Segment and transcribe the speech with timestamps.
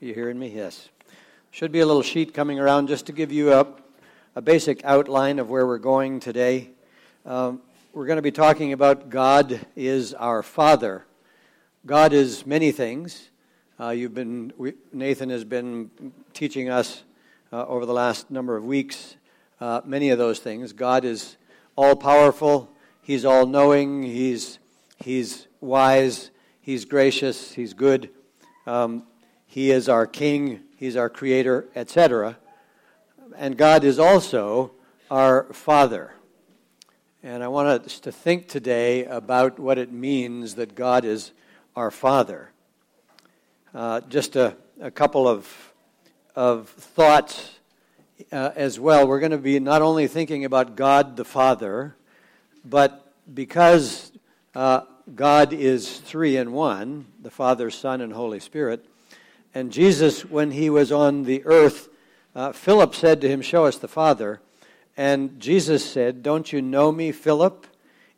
[0.00, 0.48] You hearing me?
[0.48, 0.88] Yes.
[1.50, 3.66] Should be a little sheet coming around just to give you a,
[4.34, 6.70] a basic outline of where we're going today.
[7.26, 7.60] Um,
[7.92, 11.04] we're going to be talking about God is our Father.
[11.84, 13.28] God is many things.
[13.78, 15.90] Uh, you've been we, Nathan has been
[16.32, 17.02] teaching us
[17.52, 19.16] uh, over the last number of weeks
[19.62, 20.72] uh, many of those things.
[20.72, 21.36] God is
[21.76, 22.68] all powerful.
[23.00, 24.02] He's all knowing.
[24.02, 24.58] He's
[24.98, 26.30] he's wise.
[26.60, 27.52] He's gracious.
[27.52, 28.10] He's good.
[28.66, 29.04] Um,
[29.52, 32.38] he is our king, He's our creator, etc.
[33.36, 34.70] And God is also
[35.10, 36.14] our Father.
[37.22, 41.32] And I want us to think today about what it means that God is
[41.76, 42.48] our Father.
[43.74, 45.46] Uh, just a, a, couple of,
[46.34, 47.58] of thoughts
[48.32, 49.06] uh, as well.
[49.06, 51.94] We're going to be not only thinking about God the Father,
[52.64, 54.12] but because
[54.54, 54.80] uh,
[55.14, 58.86] God is three in one the Father, Son, and Holy Spirit.
[59.54, 61.88] And Jesus, when he was on the earth,
[62.34, 64.40] uh, Philip said to him, Show us the Father.
[64.96, 67.66] And Jesus said, Don't you know me, Philip,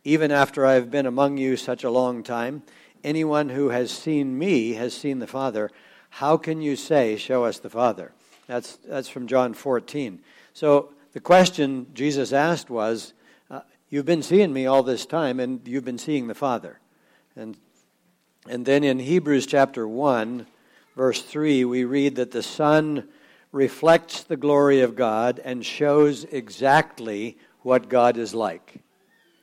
[0.05, 2.63] even after I have been among you such a long time?
[3.03, 5.71] Anyone who has seen me has seen the Father.
[6.11, 8.13] How can you say, Show us the Father?
[8.47, 10.21] That's, that's from John 14.
[10.53, 13.13] So the question Jesus asked was,
[13.95, 16.81] You've been seeing me all this time, and you've been seeing the Father.
[17.37, 17.57] And,
[18.49, 20.47] and then in Hebrews chapter 1,
[20.97, 23.09] verse 3, we read that the Son
[23.53, 28.81] reflects the glory of God and shows exactly what God is like.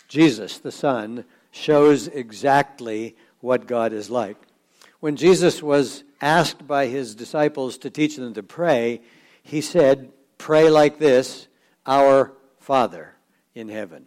[0.08, 4.38] Jesus, the Son, shows exactly what God is like.
[5.00, 9.02] When Jesus was asked by his disciples to teach them to pray,
[9.44, 11.48] he said, Pray like this
[11.86, 13.16] Our Father
[13.56, 14.06] in heaven.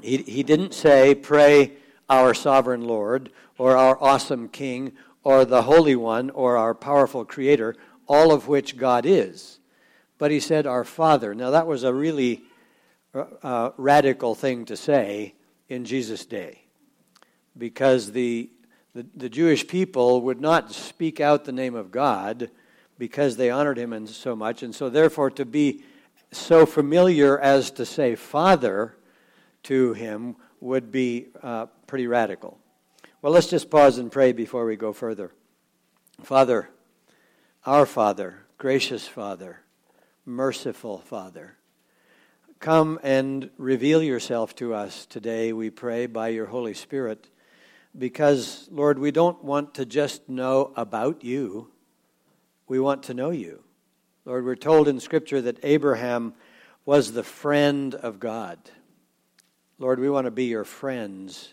[0.00, 1.72] He, he didn't say, Pray
[2.08, 4.92] our sovereign Lord, or our awesome King,
[5.22, 7.76] or the Holy One, or our powerful Creator,
[8.06, 9.58] all of which God is.
[10.18, 11.34] But he said, Our Father.
[11.34, 12.42] Now, that was a really
[13.14, 15.34] uh, uh radical thing to say
[15.68, 16.62] in Jesus' day,
[17.56, 18.50] because the,
[18.94, 22.50] the, the Jewish people would not speak out the name of God
[22.98, 24.62] because they honored him so much.
[24.62, 25.84] And so, therefore, to be
[26.32, 28.96] so familiar as to say Father
[29.64, 32.59] to him would be uh, pretty radical.
[33.22, 35.30] Well, let's just pause and pray before we go further.
[36.22, 36.70] Father,
[37.66, 39.60] our Father, gracious Father,
[40.24, 41.58] merciful Father,
[42.60, 47.28] come and reveal yourself to us today, we pray, by your Holy Spirit,
[47.98, 51.68] because, Lord, we don't want to just know about you,
[52.68, 53.62] we want to know you.
[54.24, 56.32] Lord, we're told in Scripture that Abraham
[56.86, 58.58] was the friend of God.
[59.78, 61.52] Lord, we want to be your friends.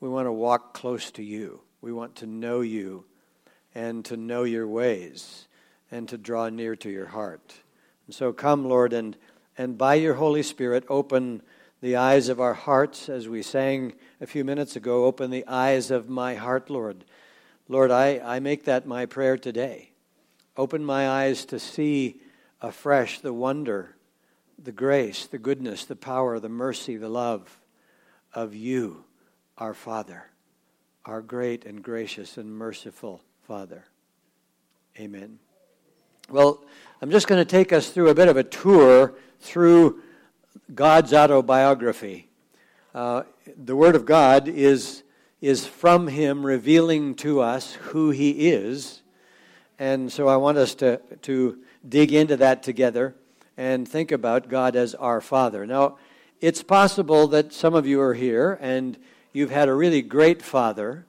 [0.00, 1.60] We want to walk close to you.
[1.80, 3.04] We want to know you
[3.74, 5.48] and to know your ways
[5.90, 7.54] and to draw near to your heart.
[8.06, 9.16] And so come, Lord, and,
[9.56, 11.42] and by your Holy Spirit, open
[11.80, 15.90] the eyes of our hearts, as we sang a few minutes ago, open the eyes
[15.90, 17.04] of my heart, Lord.
[17.68, 19.90] Lord, I, I make that my prayer today.
[20.56, 22.20] Open my eyes to see
[22.60, 23.94] afresh the wonder
[24.60, 27.60] the grace, the goodness, the power, the mercy, the love
[28.34, 29.04] of you,
[29.58, 30.24] our Father,
[31.04, 33.84] our great and gracious and merciful Father.
[34.98, 35.40] Amen.
[36.30, 36.62] Well,
[37.02, 40.00] I'm just going to take us through a bit of a tour through
[40.74, 42.28] God's autobiography.
[42.94, 43.24] Uh,
[43.56, 45.02] the Word of God is,
[45.40, 49.02] is from Him revealing to us who He is.
[49.78, 51.58] And so I want us to, to
[51.88, 53.16] dig into that together
[53.56, 55.66] and think about God as our Father.
[55.66, 55.98] Now,
[56.40, 58.96] it's possible that some of you are here and
[59.32, 61.06] you've had a really great father.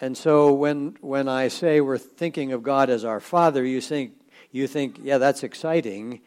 [0.00, 4.12] And so when, when I say we're thinking of God as our Father, you think,
[4.50, 6.20] you think, yeah, that's exciting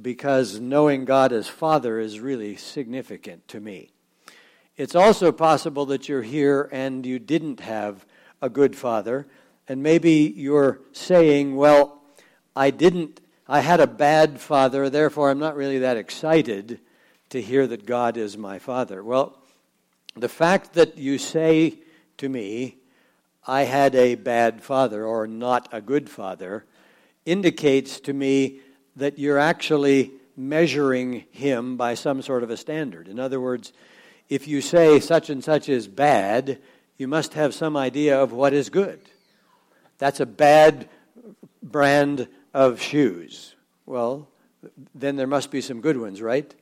[0.00, 3.90] because knowing God as Father is really significant to me.
[4.76, 8.06] It's also possible that you're here and you didn't have
[8.40, 9.26] a good father,
[9.68, 12.02] and maybe you're saying, well,
[12.56, 13.20] I didn't
[13.50, 16.78] I had a bad father, therefore I'm not really that excited
[17.30, 19.02] to hear that God is my father.
[19.02, 19.39] Well,
[20.16, 21.78] the fact that you say
[22.18, 22.76] to me,
[23.46, 26.64] I had a bad father or not a good father,
[27.24, 28.60] indicates to me
[28.96, 33.08] that you're actually measuring him by some sort of a standard.
[33.08, 33.72] In other words,
[34.28, 36.58] if you say such and such is bad,
[36.96, 39.00] you must have some idea of what is good.
[39.98, 40.88] That's a bad
[41.62, 43.54] brand of shoes.
[43.86, 44.28] Well,
[44.94, 46.54] then there must be some good ones, right?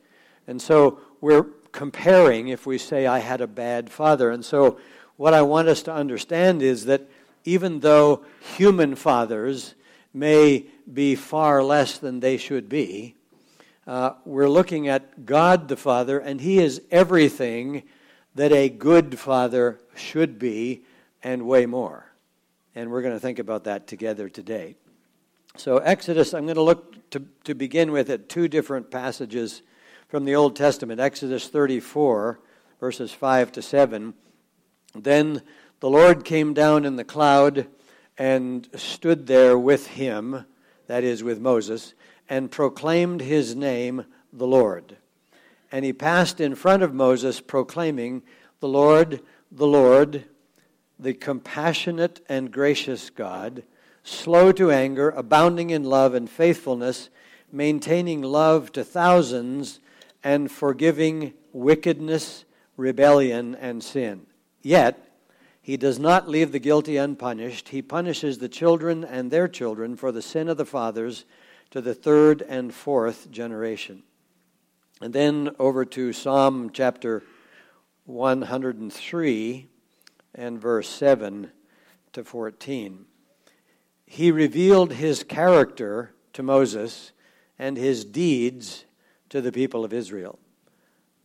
[0.47, 1.47] And so we're
[1.79, 4.33] comparing if we say, I had a bad father.
[4.33, 4.81] And so
[5.17, 7.09] what I want us to understand is that
[7.45, 8.25] even though
[8.57, 9.77] human fathers
[10.13, 13.15] may be far less than they should be,
[13.87, 17.85] uh, we're looking at God the Father, and He is everything
[18.35, 20.83] that a good father should be
[21.23, 22.11] and way more.
[22.75, 24.75] And we're going to think about that together today.
[25.57, 29.63] So, Exodus, I'm going to look to, to begin with at two different passages
[30.09, 32.41] from the Old Testament Exodus 34,
[32.81, 34.15] verses 5 to 7.
[34.95, 35.43] Then
[35.81, 37.67] the Lord came down in the cloud
[38.17, 40.47] and stood there with him,
[40.87, 41.93] that is, with Moses,
[42.27, 44.97] and proclaimed his name, the Lord.
[45.71, 48.23] And he passed in front of Moses, proclaiming,
[48.61, 49.21] The Lord,
[49.53, 50.25] the Lord,
[50.99, 53.63] the compassionate and gracious God,
[54.05, 57.11] slow to anger, abounding in love and faithfulness,
[57.53, 59.81] maintaining love to thousands,
[60.23, 62.45] and forgiving wickedness,
[62.77, 64.27] rebellion, and sin.
[64.63, 65.09] Yet,
[65.61, 67.69] he does not leave the guilty unpunished.
[67.69, 71.25] He punishes the children and their children for the sin of the fathers
[71.71, 74.03] to the third and fourth generation.
[75.01, 77.23] And then over to Psalm chapter
[78.07, 79.69] 103
[80.35, 81.51] and verse 7
[82.15, 83.05] to 14.
[84.07, 87.13] He revealed his character to Moses
[87.59, 88.87] and his deeds
[89.31, 90.39] to the people of Israel.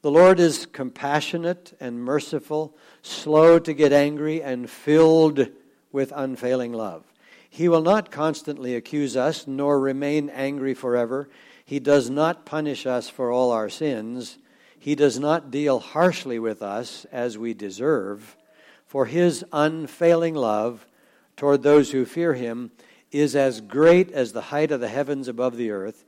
[0.02, 5.48] The Lord is compassionate and merciful, slow to get angry, and filled
[5.92, 7.06] with unfailing love.
[7.50, 11.30] He will not constantly accuse us, nor remain angry forever.
[11.64, 14.40] He does not punish us for all our sins.
[14.78, 18.36] He does not deal harshly with us as we deserve.
[18.86, 20.86] For his unfailing love
[21.38, 22.72] toward those who fear him
[23.12, 26.04] is as great as the height of the heavens above the earth.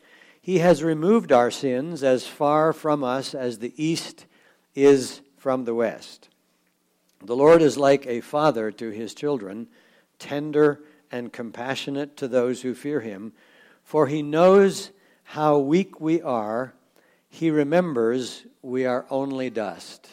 [0.45, 4.27] He has removed our sins as far from us as the east
[4.75, 6.29] is from the west.
[7.23, 9.65] The Lord is like a father to his children,
[10.19, 10.81] tender
[11.11, 13.33] and compassionate to those who fear him,
[13.83, 14.91] for he knows
[15.23, 16.75] how weak we are.
[17.27, 20.07] He remembers we are only dust.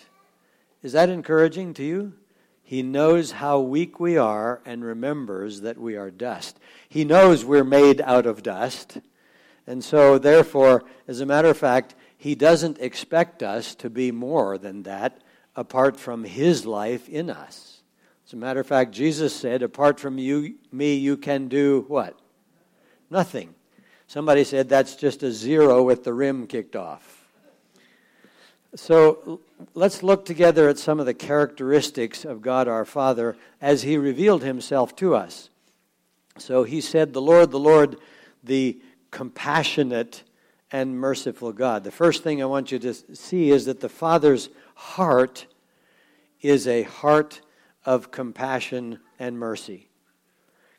[0.83, 2.15] Is that encouraging to you?
[2.63, 6.59] He knows how weak we are and remembers that we are dust.
[6.89, 8.97] He knows we're made out of dust.
[9.67, 14.59] And so, therefore, as a matter of fact, he doesn't expect us to be more
[14.59, 15.21] than that
[15.55, 17.83] apart from his life in us.
[18.27, 22.19] As a matter of fact, Jesus said, apart from you, me, you can do what?
[23.11, 23.55] Nothing.
[24.07, 27.23] Somebody said that's just a zero with the rim kicked off.
[28.75, 29.41] So
[29.75, 34.43] let's look together at some of the characteristics of God our Father as He revealed
[34.43, 35.51] Himself to us.
[36.39, 37.97] So He said, The Lord, the Lord,
[38.43, 38.81] the
[39.13, 40.25] compassionate
[40.73, 41.85] and merciful God.
[41.85, 45.47] The first thing I want you to see is that the Father's heart
[46.41, 47.41] is a heart
[47.85, 49.89] of compassion and mercy.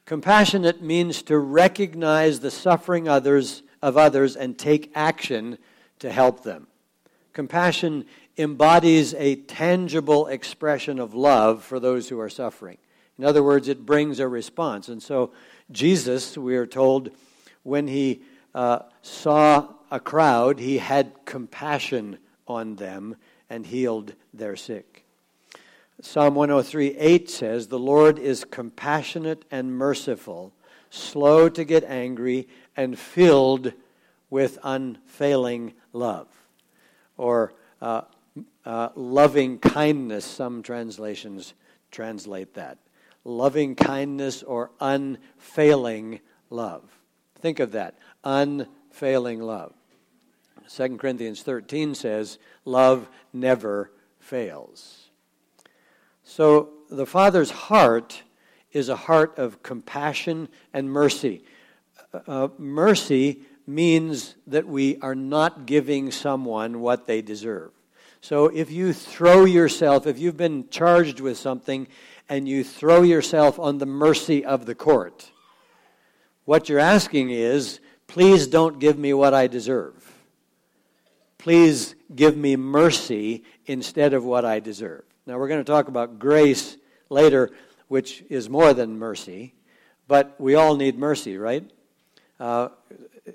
[0.06, 5.58] Compassionate means to recognize the suffering others of others and take action
[6.00, 6.68] to help them.
[7.32, 8.06] Compassion
[8.38, 12.78] embodies a tangible expression of love for those who are suffering.
[13.18, 14.90] In other words, it brings a response.
[14.90, 15.32] And so
[15.72, 17.12] Jesus, we are told,
[17.64, 18.22] when he
[18.54, 22.18] uh, saw a crowd, he had compassion
[22.48, 23.16] on them
[23.50, 25.06] and healed their sick.
[26.02, 30.52] Psalm 103 8 says, The Lord is compassionate and merciful,
[30.90, 33.74] slow to get angry, and filled
[34.30, 36.28] with unfailing love.
[37.18, 38.02] Or uh,
[38.66, 41.54] uh, loving kindness, some translations
[41.92, 42.80] translate that.
[43.24, 46.84] Loving kindness or unfailing love.
[47.44, 49.74] Think of that unfailing love.
[50.74, 55.10] 2 Corinthians 13 says, Love never fails.
[56.24, 58.24] So the Father's heart
[58.72, 61.44] is a heart of compassion and mercy.
[62.14, 67.72] Uh, uh, mercy means that we are not giving someone what they deserve.
[68.22, 71.90] So if you throw yourself, if you've been charged with something
[72.30, 75.33] and you throw yourself on the mercy of the court,
[76.46, 80.12] what you're asking is, please don't give me what I deserve.
[81.38, 85.04] Please give me mercy instead of what I deserve.
[85.26, 86.78] Now, we're going to talk about grace
[87.10, 87.50] later,
[87.88, 89.54] which is more than mercy,
[90.08, 91.70] but we all need mercy, right?
[92.40, 92.70] Uh,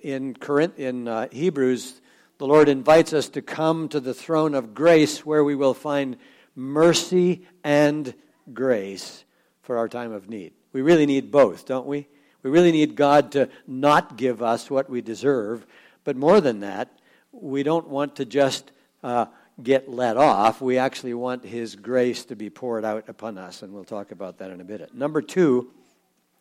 [0.03, 2.01] in, Corinth, in uh, Hebrews,
[2.39, 6.17] the Lord invites us to come to the throne of grace where we will find
[6.55, 8.15] mercy and
[8.53, 9.25] grace
[9.63, 10.53] for our time of need.
[10.73, 12.07] We really need both, don't we?
[12.43, 15.67] We really need God to not give us what we deserve.
[16.05, 16.91] But more than that,
[17.33, 18.71] we don't want to just
[19.03, 19.27] uh,
[19.63, 20.61] get let off.
[20.61, 24.39] We actually want His grace to be poured out upon us, and we'll talk about
[24.39, 24.95] that in a bit.
[24.95, 25.71] Number two,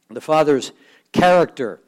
[0.10, 0.72] the Father's
[1.12, 1.82] character.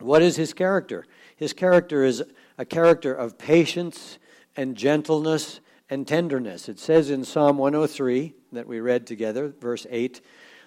[0.00, 1.06] What is His character?
[1.36, 2.22] His character is
[2.58, 4.18] a character of patience
[4.56, 5.60] and gentleness
[5.90, 6.68] and tenderness.
[6.68, 10.20] It says in Psalm 103 that we read together, verse 8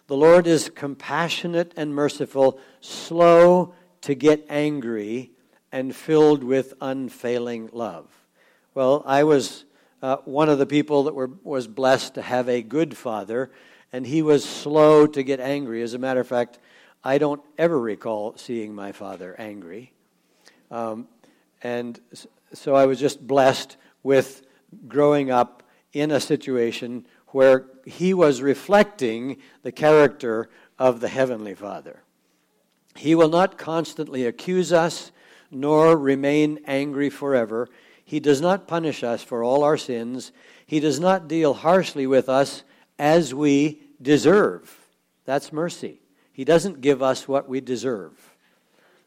[0.08, 5.32] The Lord is compassionate and merciful, slow to get angry,
[5.70, 8.08] and filled with unfailing love.
[8.74, 9.66] Well, I was
[10.02, 13.52] uh, one of the people that were, was blessed to have a good father,
[13.92, 15.82] and he was slow to get angry.
[15.82, 16.60] As a matter of fact,
[17.04, 19.92] I don't ever recall seeing my father angry.
[20.72, 21.10] Um,
[21.62, 22.00] and
[22.54, 24.44] so I was just blessed with
[24.88, 32.02] growing up in a situation where he was reflecting the character of the Heavenly Father.
[32.96, 35.12] He will not constantly accuse us,
[35.52, 37.68] nor remain angry forever.
[38.04, 40.32] He does not punish us for all our sins.
[40.66, 42.64] He does not deal harshly with us
[42.98, 44.78] as we deserve.
[45.26, 46.02] That's mercy.
[46.32, 48.14] He doesn't give us what we deserve.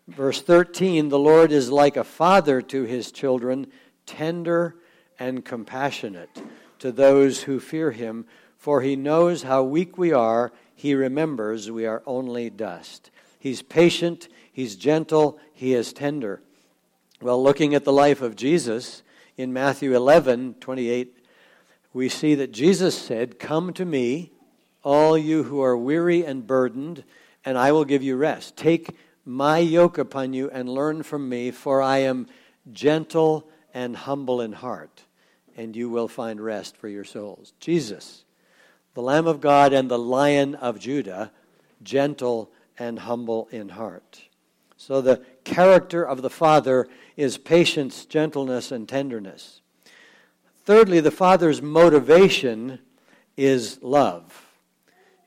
[0.09, 3.69] Verse 13 The Lord is like a father to his children,
[4.07, 4.77] tender
[5.19, 6.31] and compassionate
[6.81, 8.27] to those who fear him,
[8.59, 10.53] for he knows how weak we are.
[10.75, 13.11] He remembers we are only dust.
[13.39, 16.43] He's patient, he's gentle, he is tender.
[17.23, 19.03] Well, looking at the life of Jesus
[19.37, 21.17] in Matthew 11 28,
[21.93, 24.33] we see that Jesus said, Come to me,
[24.83, 27.05] all you who are weary and burdened,
[27.45, 28.57] and I will give you rest.
[28.57, 32.27] Take my yoke upon you and learn from me, for I am
[32.73, 35.05] gentle and humble in heart,
[35.57, 37.53] and you will find rest for your souls.
[37.61, 38.25] Jesus,
[38.95, 41.31] the Lamb of God and the Lion of Judah,
[41.83, 44.23] gentle and humble in heart.
[44.77, 49.61] So the character of the Father is patience, gentleness, and tenderness.
[50.65, 52.79] Thirdly, the Father's motivation
[53.37, 54.47] is love.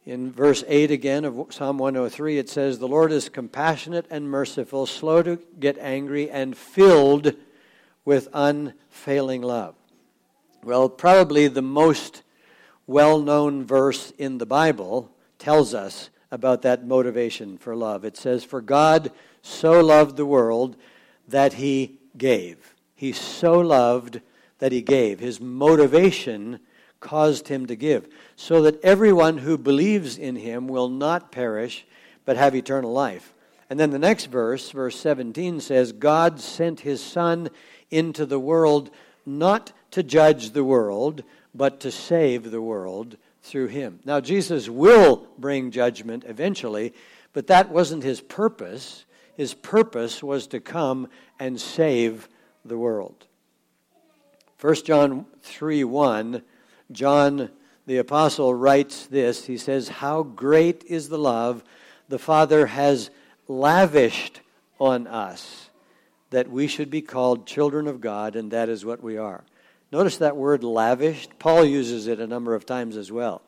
[0.06, 4.86] In verse 8 again of Psalm 103, it says, The Lord is compassionate and merciful,
[4.86, 7.36] slow to get angry, and filled
[8.03, 9.75] with unfailing love.
[10.63, 12.24] Well, probably the most
[12.88, 18.05] well known verse in the Bible tells us about that motivation for love.
[18.05, 20.77] It says, For God so loved the world
[21.27, 22.75] that he gave.
[22.96, 24.22] He so loved
[24.60, 25.20] that he gave.
[25.20, 26.60] His motivation
[27.01, 31.86] caused him to give, so that everyone who believes in him will not perish,
[32.24, 33.34] but have eternal life.
[33.70, 37.50] And then the next verse, verse 17, says, God sent his Son
[37.91, 38.89] into the world
[39.25, 44.00] not to judge the world, but to save the world through him.
[44.06, 46.94] Now, Jesus will bring judgment eventually,
[47.34, 49.06] but that wasn't his purpose.
[49.36, 51.08] His purpose was to come
[51.39, 52.30] and save
[52.65, 53.27] the world.
[54.60, 56.42] 1 John 3 1,
[56.92, 57.50] John
[57.86, 59.46] the Apostle writes this.
[59.46, 61.63] He says, How great is the love
[62.08, 63.10] the Father has
[63.48, 64.39] lavished
[64.80, 65.70] on us
[66.34, 69.44] that we should be called children of God, and that is what we are.
[69.92, 71.38] Notice that word lavished.
[71.38, 73.44] Paul uses it a number of times as well.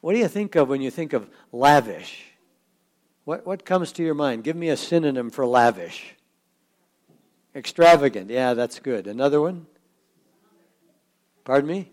[0.00, 2.24] What do you think of when you think of lavish?
[3.24, 4.44] What, what comes to your mind?
[4.44, 6.14] Give me a synonym for lavish.
[7.54, 8.30] Extravagant.
[8.30, 9.06] Yeah, that's good.
[9.06, 9.66] Another one?
[11.44, 11.90] Pardon me?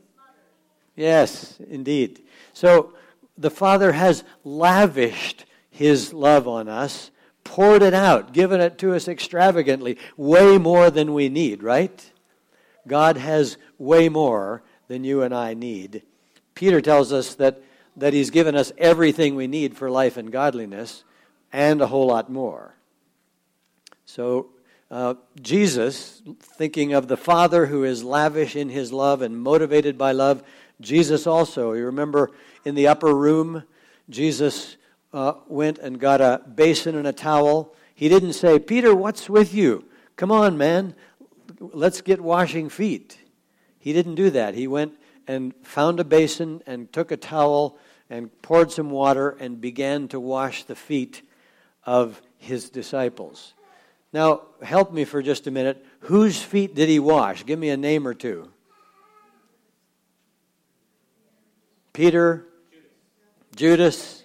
[0.96, 2.22] Yes, indeed.
[2.54, 2.94] So
[3.38, 7.12] the Father has lavished His love on us,
[7.44, 12.12] poured it out, given it to us extravagantly, way more than we need, right?
[12.88, 16.04] God has way more than you and I need.
[16.56, 17.62] Peter tells us that,
[17.96, 21.04] that he's given us everything we need for life and godliness
[21.52, 22.76] and a whole lot more.
[24.06, 24.50] So,
[24.92, 30.12] uh, Jesus, thinking of the Father who is lavish in his love and motivated by
[30.12, 30.44] love,
[30.82, 32.32] Jesus also, you remember
[32.66, 33.64] in the upper room,
[34.10, 34.78] Jesus
[35.14, 37.76] uh, went and got a basin and a towel.
[37.96, 39.86] He didn't say, Peter, what's with you?
[40.16, 40.96] Come on, man
[41.60, 43.18] let's get washing feet.
[43.80, 44.56] He didn't do that.
[44.56, 44.94] He went
[45.28, 47.78] and found a basin and took a towel
[48.10, 51.22] and poured some water and began to wash the feet
[51.86, 53.54] of his disciples.
[54.12, 55.86] Now, help me for just a minute.
[56.02, 57.46] Whose feet did he wash?
[57.46, 58.50] Give me a name or two.
[61.94, 62.48] Peter,
[63.56, 64.19] Judas,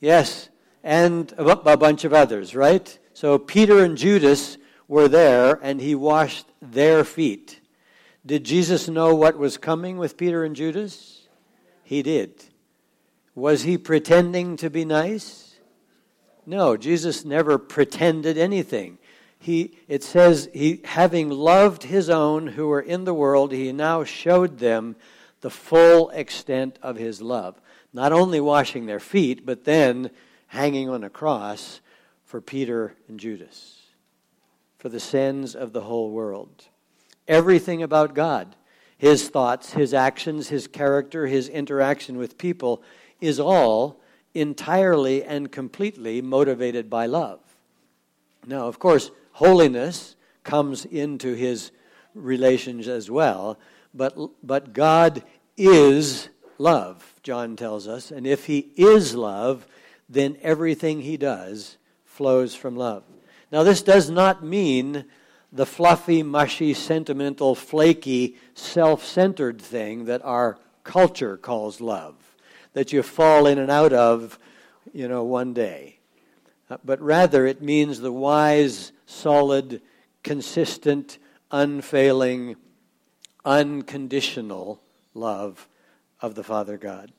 [0.00, 0.48] yes,
[0.82, 2.98] and a bunch of others, right?
[3.12, 7.60] So Peter and Judas were there and he washed their feet.
[8.24, 11.28] Did Jesus know what was coming with Peter and Judas?
[11.82, 12.32] He did.
[13.34, 15.56] Was he pretending to be nice?
[16.44, 18.98] No, Jesus never pretended anything.
[19.38, 24.04] he, it says, he, having loved his own who were in the world, he now
[24.04, 24.96] showed them
[25.40, 27.60] the full extent of his love.
[27.92, 30.10] Not only washing their feet, but then
[30.48, 31.80] hanging on a cross
[32.24, 33.82] for Peter and Judas,
[34.78, 36.66] for the sins of the whole world.
[37.26, 38.56] Everything about God,
[38.96, 42.82] his thoughts, his actions, his character, his interaction with people,
[43.20, 44.00] is all
[44.34, 47.40] entirely and completely motivated by love.
[48.46, 51.70] Now, of course, holiness comes into his
[52.14, 53.58] relations as well,
[53.94, 55.22] but, but God
[55.56, 56.28] is
[56.58, 58.10] love, John tells us.
[58.10, 59.66] And if he is love,
[60.08, 63.04] then everything he does flows from love.
[63.50, 65.04] Now, this does not mean
[65.52, 72.14] the fluffy, mushy, sentimental, flaky, self centered thing that our culture calls love,
[72.74, 74.38] that you fall in and out of,
[74.92, 75.98] you know, one day.
[76.84, 79.80] But rather, it means the wise, solid,
[80.22, 81.18] consistent,
[81.50, 82.56] unfailing,
[83.44, 84.82] unconditional
[85.14, 85.66] love
[86.20, 87.12] of the Father God.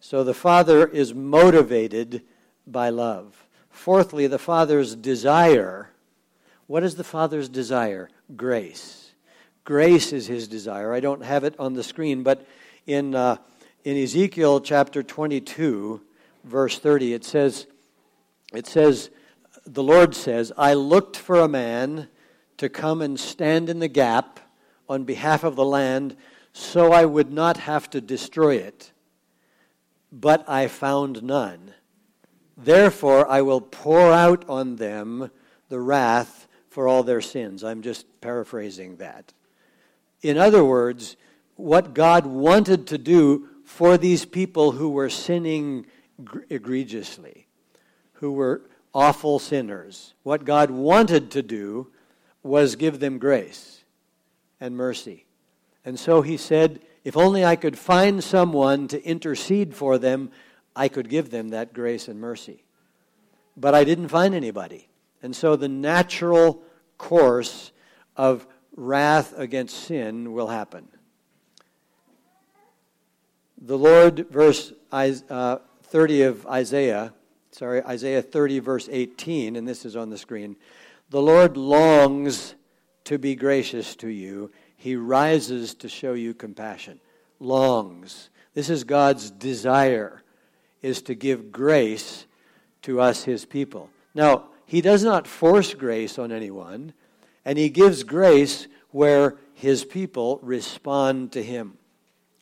[0.00, 2.22] So the Father is motivated
[2.66, 3.46] by love.
[3.70, 5.90] Fourthly, the Father's desire.
[6.66, 8.08] What is the Father's desire?
[8.36, 9.12] Grace.
[9.64, 10.92] Grace is his desire.
[10.92, 12.46] I don't have it on the screen, but
[12.86, 13.36] in, uh,
[13.84, 16.00] in Ezekiel chapter 22,
[16.44, 17.66] verse 30, it says,
[18.52, 19.10] it says,
[19.66, 22.08] the Lord says, I looked for a man
[22.56, 24.40] to come and stand in the gap
[24.88, 26.16] on behalf of the land
[26.52, 28.92] so I would not have to destroy it.
[30.12, 31.74] But I found none.
[32.56, 35.30] Therefore, I will pour out on them
[35.68, 37.64] the wrath for all their sins.
[37.64, 39.32] I'm just paraphrasing that.
[40.22, 41.16] In other words,
[41.56, 45.86] what God wanted to do for these people who were sinning
[46.48, 47.46] egregiously,
[48.14, 51.90] who were awful sinners, what God wanted to do
[52.42, 53.84] was give them grace
[54.60, 55.26] and mercy.
[55.84, 60.30] And so he said, if only I could find someone to intercede for them,
[60.76, 62.64] I could give them that grace and mercy.
[63.56, 64.88] But I didn't find anybody.
[65.22, 66.62] And so the natural
[66.98, 67.72] course
[68.16, 70.88] of wrath against sin will happen.
[73.60, 77.12] The Lord, verse uh, 30 of Isaiah,
[77.50, 80.56] sorry, Isaiah 30, verse 18, and this is on the screen.
[81.10, 82.54] The Lord longs
[83.04, 87.00] to be gracious to you he rises to show you compassion,
[87.38, 88.30] longs.
[88.54, 90.22] This is God's desire,
[90.80, 92.24] is to give grace
[92.80, 93.90] to us, his people.
[94.14, 96.94] Now, he does not force grace on anyone,
[97.44, 101.76] and he gives grace where his people respond to him.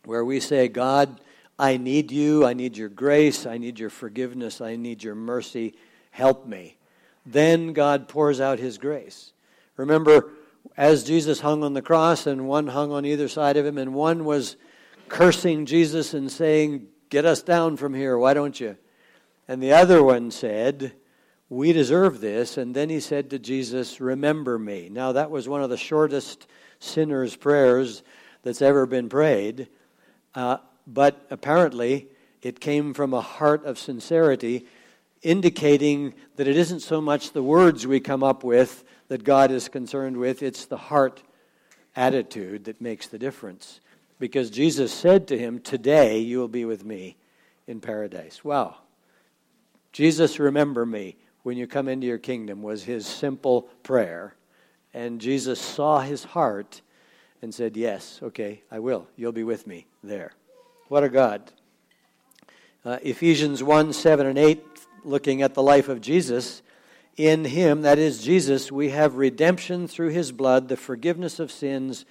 [0.04, 1.20] Where we say, God,
[1.58, 5.74] I need you, I need your grace, I need your forgiveness, I need your mercy,
[6.12, 6.76] help me.
[7.26, 9.32] Then God pours out his grace.
[9.76, 10.30] Remember,
[10.76, 13.94] as Jesus hung on the cross, and one hung on either side of him, and
[13.94, 14.56] one was
[15.08, 18.76] cursing Jesus and saying, Get us down from here, why don't you?
[19.48, 20.92] And the other one said,
[21.48, 22.58] We deserve this.
[22.58, 24.88] And then he said to Jesus, Remember me.
[24.90, 26.46] Now, that was one of the shortest
[26.78, 28.02] sinner's prayers
[28.42, 29.68] that's ever been prayed.
[30.34, 32.08] Uh, but apparently,
[32.42, 34.66] it came from a heart of sincerity,
[35.22, 39.68] indicating that it isn't so much the words we come up with that God is
[39.68, 41.22] concerned with, it's the heart
[41.96, 43.80] attitude that makes the difference.
[44.18, 47.16] Because Jesus said to him, Today you will be with me
[47.66, 48.44] in paradise.
[48.44, 48.76] Wow.
[49.92, 54.34] Jesus, remember me when you come into your kingdom, was his simple prayer.
[54.92, 56.82] And Jesus saw his heart
[57.42, 59.06] and said, Yes, okay, I will.
[59.16, 60.32] You'll be with me there.
[60.88, 61.52] What a God.
[62.84, 64.64] Uh, Ephesians 1 7 and 8,
[65.04, 66.62] looking at the life of Jesus,
[67.18, 72.04] in him, that is Jesus, we have redemption through his blood, the forgiveness of sins,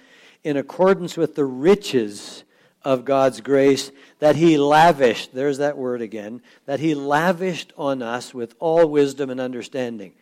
[0.44, 2.44] in accordance with the riches
[2.84, 8.34] of God's grace that he lavished, there's that word again, that he lavished on us
[8.34, 10.12] with all wisdom and understanding.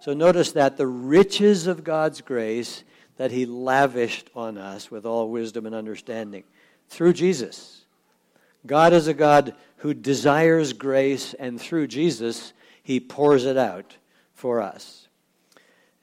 [0.00, 2.84] So notice that the riches of God's grace
[3.16, 6.44] that he lavished on us with all wisdom and understanding
[6.88, 7.84] through Jesus.
[8.64, 13.96] God is a God who desires grace, and through Jesus, he pours it out
[14.36, 15.08] for us.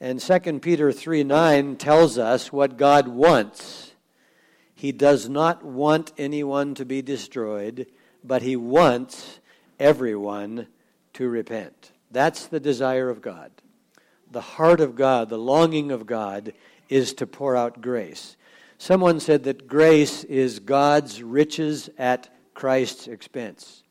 [0.00, 3.94] And 2 Peter 3 9 tells us what God wants.
[4.74, 7.86] He does not want anyone to be destroyed,
[8.22, 9.40] but He wants
[9.80, 10.66] everyone
[11.14, 11.92] to repent.
[12.10, 13.50] That's the desire of God.
[14.30, 16.52] The heart of God, the longing of God,
[16.88, 18.36] is to pour out grace.
[18.78, 23.84] Someone said that grace is God's riches at Christ's expense.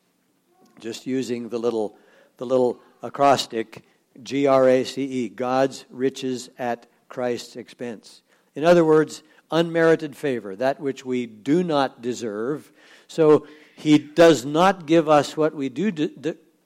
[0.78, 1.96] Just using the little,
[2.36, 3.82] the little acrostic
[4.22, 8.22] G R A C E, God's riches at Christ's expense.
[8.54, 12.72] In other words, unmerited favor, that which we do not deserve.
[13.08, 13.46] So
[13.76, 15.90] he does not give us what we do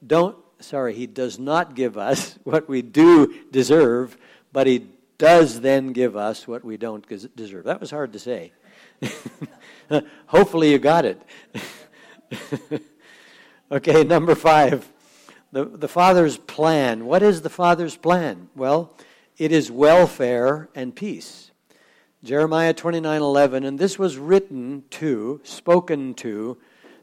[0.06, 4.16] don't sorry, he does not give us what we do deserve,
[4.52, 4.86] but he
[5.18, 7.04] does then give us what we don't
[7.36, 7.64] deserve.
[7.64, 8.52] That was hard to say.
[10.26, 11.22] Hopefully you got it.
[13.72, 14.88] okay, number 5.
[15.50, 17.06] The, the Father's plan.
[17.06, 18.48] What is the Father's plan?
[18.54, 18.94] Well,
[19.38, 21.50] it is welfare and peace.
[22.22, 26.58] Jeremiah 29:11 and this was written to, spoken to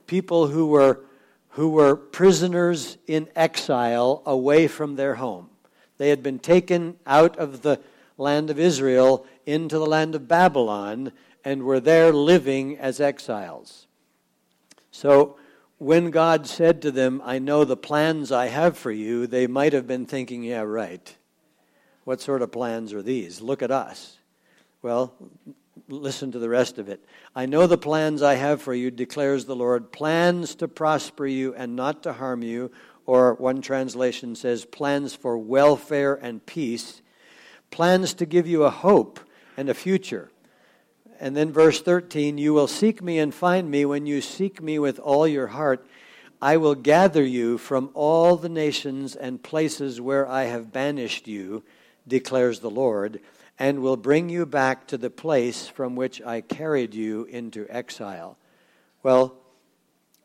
[0.06, 1.06] people who were
[1.50, 5.50] who were prisoners in exile away from their home.
[5.98, 7.80] They had been taken out of the
[8.18, 11.14] land of Israel into the land of Babylon
[11.46, 13.88] and were there living as exiles.
[14.92, 15.38] So
[15.78, 19.74] when God said to them, I know the plans I have for you, they might
[19.74, 21.16] have been thinking, yeah, right.
[22.04, 23.42] What sort of plans are these?
[23.42, 24.18] Look at us.
[24.82, 25.14] Well,
[25.90, 27.04] listen to the rest of it.
[27.36, 31.54] I know the plans I have for you, declares the Lord plans to prosper you
[31.56, 32.72] and not to harm you.
[33.08, 37.02] Or one translation says, plans for welfare and peace,
[37.70, 39.20] plans to give you a hope
[39.58, 40.32] and a future.
[41.20, 44.80] And then verse 13, you will seek me and find me when you seek me
[44.80, 45.88] with all your heart.
[46.42, 51.64] I will gather you from all the nations and places where I have banished you,
[52.08, 53.22] declares the Lord
[53.58, 58.38] and will bring you back to the place from which I carried you into exile.
[59.02, 59.36] Well,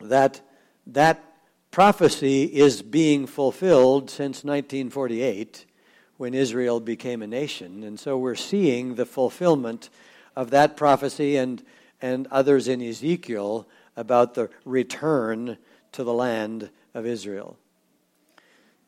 [0.01, 0.41] that,
[0.89, 1.23] that
[1.71, 5.67] prophecy is being fulfilled since 1948
[6.17, 7.85] when Israel became a nation.
[7.85, 9.91] And so we're seeing the fulfillment
[10.41, 11.63] of that prophecy and,
[12.01, 15.59] and others in Ezekiel about the return
[15.93, 17.59] to the land of Israel.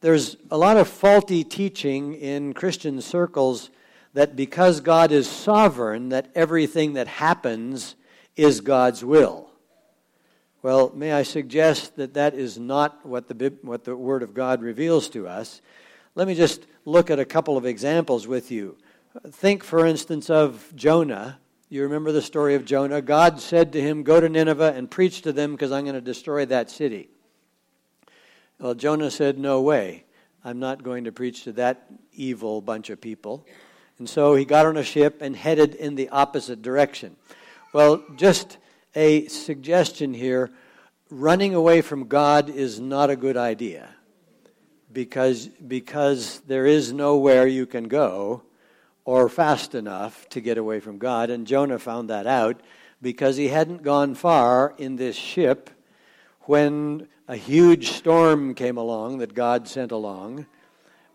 [0.01, 3.69] There's a lot of faulty teaching in Christian circles
[4.15, 7.97] that because God is sovereign, that everything that happens
[8.35, 9.51] is God's will.
[10.63, 14.63] Well, may I suggest that that is not what the, what the Word of God
[14.63, 15.61] reveals to us.
[16.15, 18.79] Let me just look at a couple of examples with you.
[19.31, 21.39] Think, for instance, of Jonah.
[21.73, 23.01] You remember the story of Jonah?
[23.01, 26.03] God said to him, Go to Nineveh and preach to them because I'm going to
[26.03, 27.09] destroy that city.
[28.59, 30.05] Well, Jonah said, No way.
[30.45, 33.47] I'm not going to preach to that evil bunch of people.
[33.99, 37.17] And so he got on a ship and headed in the opposite direction.
[37.73, 38.59] Well, just
[38.95, 40.51] a suggestion here
[41.09, 43.89] running away from God is not a good idea
[44.93, 48.43] because, because there is nowhere you can go
[49.05, 51.31] or fast enough to get away from God.
[51.31, 52.61] And Jonah found that out
[53.01, 55.71] because he hadn't gone far in this ship
[56.43, 60.47] when a huge storm came along that God sent along.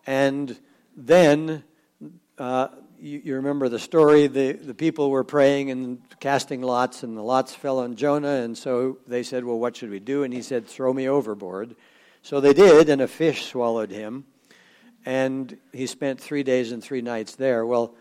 [0.06, 0.58] And
[0.96, 1.64] then
[2.38, 2.70] uh,
[3.00, 4.28] you, you, remember the story.
[4.28, 8.42] The, the people were praying and casting lots, and the lots fell on Jonah.
[8.42, 10.24] And so they said, Well, what should we do?
[10.24, 11.76] And he said, Throw me overboard.
[12.22, 14.26] So they did, and a fish swallowed him.
[15.08, 17.66] And he spent three days and three nights there.
[17.66, 17.96] Well,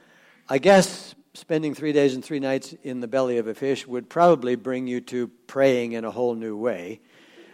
[0.48, 4.10] I guess spending three days and three nights in the belly of a fish would
[4.10, 6.98] probably bring you to praying in a whole new way.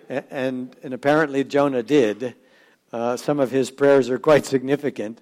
[0.09, 2.35] And, and apparently Jonah did.
[2.95, 5.21] Uh, some of his prayers are quite significant.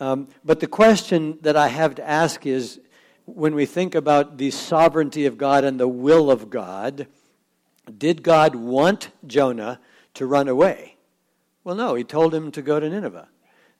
[0.00, 2.80] Um, but the question that I have to ask is
[3.24, 7.06] when we think about the sovereignty of God and the will of God,
[7.96, 9.78] did God want Jonah
[10.14, 10.96] to run away?
[11.62, 13.28] Well, no, he told him to go to Nineveh.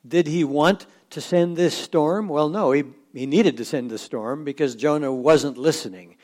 [0.07, 2.29] Did he want to send this storm?
[2.29, 6.17] Well, no, he, he needed to send the storm because Jonah wasn't listening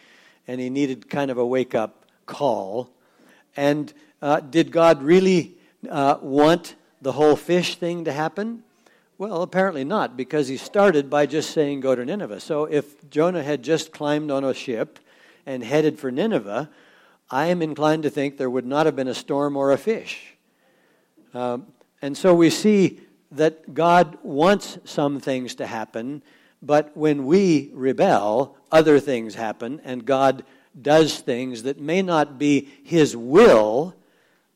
[0.46, 2.90] and he needed kind of a wake up call.
[3.56, 5.56] And uh, did God really
[5.90, 8.62] uh, want the whole fish thing to happen?
[9.18, 12.40] Well, apparently not, because he started by just saying, Go to Nineveh.
[12.40, 14.98] So if Jonah had just climbed on a ship
[15.46, 16.70] and headed for Nineveh,
[17.30, 20.34] I am inclined to think there would not have been a storm or a fish.
[21.32, 21.66] Um,
[22.02, 23.00] and so we see
[23.32, 26.22] that God wants some things to happen,
[26.62, 30.44] but when we rebel, other things happen, and God
[30.80, 33.94] does things that may not be His will,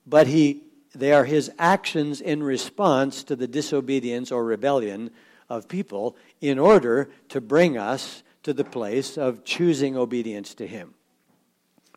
[0.07, 0.63] but He
[0.95, 5.11] they are his actions in response to the disobedience or rebellion
[5.49, 10.95] of people in order to bring us to the place of choosing obedience to him.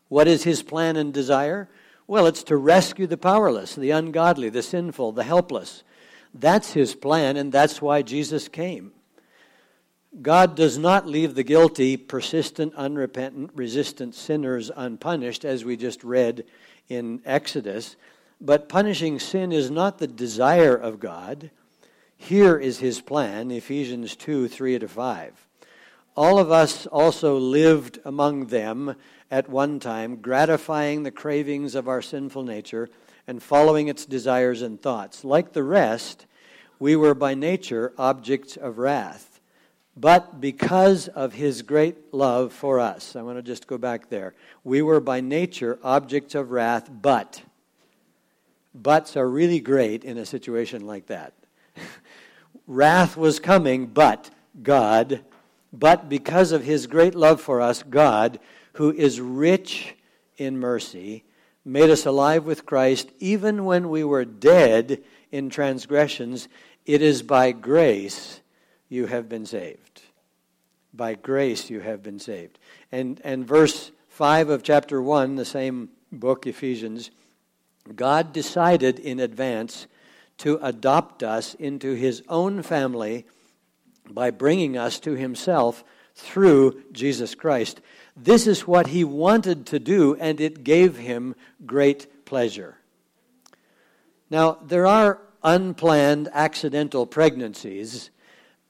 [0.10, 1.70] What is his plan and desire?
[2.06, 5.84] Well, it's to rescue the powerless, the ungodly, the sinful, the helpless.
[6.34, 8.92] That's his plan, and that's why Jesus came.
[10.22, 16.46] God does not leave the guilty, persistent, unrepentant, resistant sinners unpunished, as we just read
[16.88, 17.96] in Exodus.
[18.40, 21.50] But punishing sin is not the desire of God.
[22.16, 25.48] Here is his plan, Ephesians 2 3 to 5.
[26.16, 28.96] All of us also lived among them
[29.32, 32.90] at one time, gratifying the cravings of our sinful nature
[33.28, 35.24] and following its desires and thoughts.
[35.24, 36.26] Like the rest,
[36.80, 39.40] we were by nature objects of wrath.
[39.96, 44.34] But because of his great love for us, I want to just go back there.
[44.64, 47.44] We were by nature objects of wrath, but.
[48.74, 51.34] Buts are really great in a situation like that.
[52.68, 54.32] wrath was coming, but
[54.62, 55.24] God,
[55.72, 58.40] but because of his great love for us, God,
[58.74, 59.96] who is rich
[60.38, 61.24] in mercy,
[61.66, 66.48] made us alive with Christ even when we were dead in transgressions.
[66.86, 68.42] It is by grace
[68.90, 70.02] you have been saved.
[70.94, 72.60] By grace you have been saved.
[72.92, 77.10] And, and verse 5 of chapter 1, the same book, Ephesians,
[77.96, 79.88] God decided in advance
[80.40, 83.26] to adopt us into his own family
[84.10, 85.84] by bringing us to himself
[86.16, 87.82] through Jesus Christ.
[88.16, 92.78] This is what he wanted to do, and it gave him great pleasure.
[94.30, 98.12] Now, there are unplanned accidental pregnancies,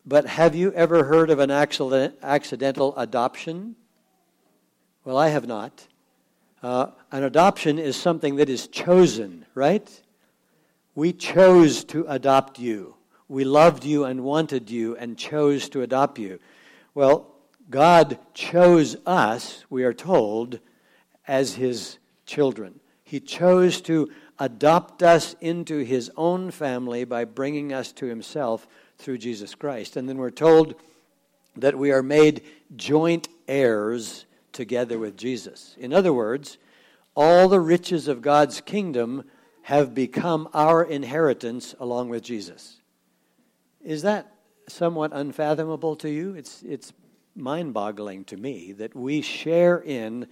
[0.05, 3.75] but have you ever heard of an accident, accidental adoption?
[5.05, 5.87] Well, I have not.
[6.61, 9.89] Uh, an adoption is something that is chosen, right?
[10.95, 12.95] We chose to adopt you.
[13.27, 16.39] We loved you and wanted you and chose to adopt you.
[16.93, 17.32] Well,
[17.73, 20.59] God chose us, we are told,
[21.27, 22.79] as his children.
[23.03, 28.67] He chose to adopt us into his own family by bringing us to himself
[28.99, 29.97] through Jesus Christ.
[29.97, 30.75] And then we're told
[31.55, 32.43] that we are made
[32.75, 35.75] joint heirs together with Jesus.
[35.79, 36.59] In other words,
[37.15, 39.23] all the riches of God's kingdom
[39.63, 42.81] have become our inheritance along with Jesus.
[43.81, 44.31] Is that
[44.69, 46.35] somewhat unfathomable to you?
[46.35, 46.93] It's, it's
[47.35, 50.27] mind boggling to me that we share in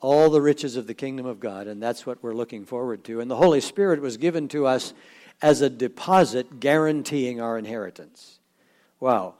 [0.00, 3.20] all the riches of the kingdom of God, and that's what we're looking forward to.
[3.20, 4.92] And the Holy Spirit was given to us
[5.40, 8.38] as a deposit guaranteeing our inheritance.
[9.00, 9.34] Wow.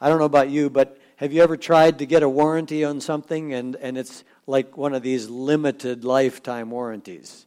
[0.00, 3.00] I don't know about you, but have you ever tried to get a warranty on
[3.00, 7.46] something and, and it's like one of these limited lifetime warranties?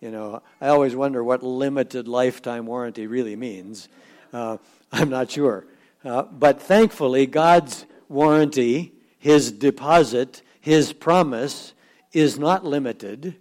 [0.00, 3.88] You know, I always wonder what limited lifetime warranty really means.
[4.32, 4.58] Uh,
[4.92, 5.66] I'm not sure.
[6.04, 11.74] Uh, but thankfully, God's warranty, his deposit, his promise
[12.12, 13.36] is not limited,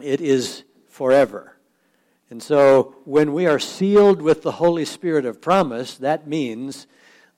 [0.00, 1.56] it is forever.
[2.30, 6.86] And so when we are sealed with the Holy Spirit of promise, that means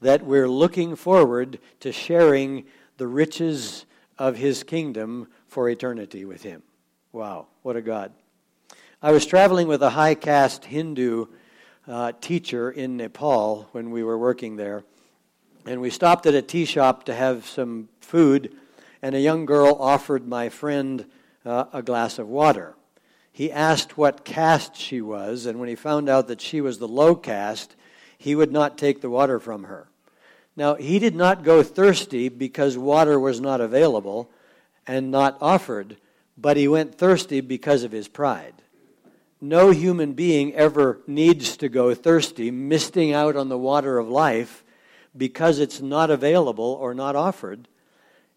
[0.00, 2.64] that we're looking forward to sharing
[2.96, 3.86] the riches
[4.18, 6.62] of his kingdom for eternity with him.
[7.12, 8.12] Wow, what a God.
[9.02, 11.26] I was traveling with a high caste Hindu
[11.86, 14.84] uh, teacher in Nepal when we were working there.
[15.66, 18.54] And we stopped at a tea shop to have some food,
[19.00, 21.06] and a young girl offered my friend
[21.46, 22.74] uh, a glass of water.
[23.32, 26.88] He asked what caste she was, and when he found out that she was the
[26.88, 27.76] low caste,
[28.18, 29.88] he would not take the water from her.
[30.54, 34.30] Now, he did not go thirsty because water was not available
[34.86, 35.96] and not offered,
[36.36, 38.54] but he went thirsty because of his pride.
[39.40, 44.63] No human being ever needs to go thirsty, missing out on the water of life
[45.16, 47.68] because it's not available or not offered.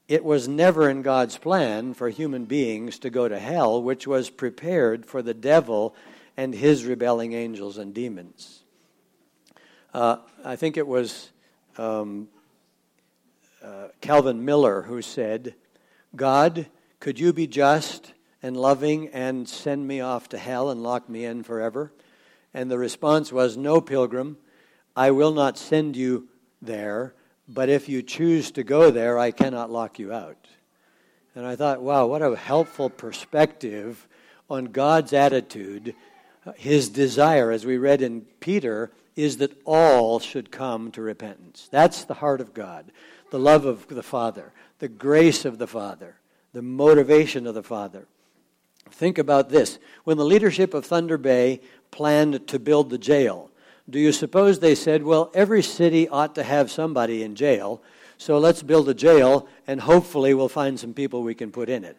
[0.08, 4.30] It was never in God's plan for human beings to go to hell, which was
[4.30, 5.96] prepared for the devil
[6.38, 8.64] and his rebelling angels and demons.
[9.94, 11.32] Uh, I think it was
[11.78, 12.30] um,
[13.64, 15.56] uh, Calvin Miller who said,
[16.16, 16.68] God,
[17.00, 21.26] could you be just and loving and send me off to hell and lock me
[21.26, 21.92] in forever?
[22.54, 24.38] And the response was, No, pilgrim,
[24.96, 26.30] I will not send you
[26.62, 27.14] there,
[27.48, 30.48] but if you choose to go there, I cannot lock you out.
[31.36, 34.08] And I thought, wow, what a helpful perspective
[34.50, 35.96] on God's attitude.
[36.56, 41.68] His desire, as we read in Peter, is that all should come to repentance.
[41.72, 42.92] That's the heart of God,
[43.32, 46.16] the love of the Father, the grace of the Father,
[46.54, 48.08] the motivation of the Father.
[48.92, 49.80] Think about this.
[50.06, 53.52] When the leadership of Thunder Bay planned to build the jail,
[53.90, 57.82] do you suppose they said, well, every city ought to have somebody in jail,
[58.18, 61.84] so let's build a jail and hopefully we'll find some people we can put in
[61.84, 61.98] it?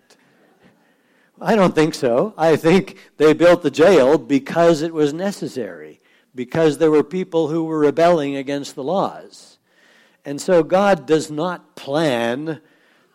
[1.40, 2.34] I don't think so.
[2.36, 6.00] I think they built the jail because it was necessary,
[6.34, 9.58] because there were people who were rebelling against the laws.
[10.24, 12.60] And so God does not plan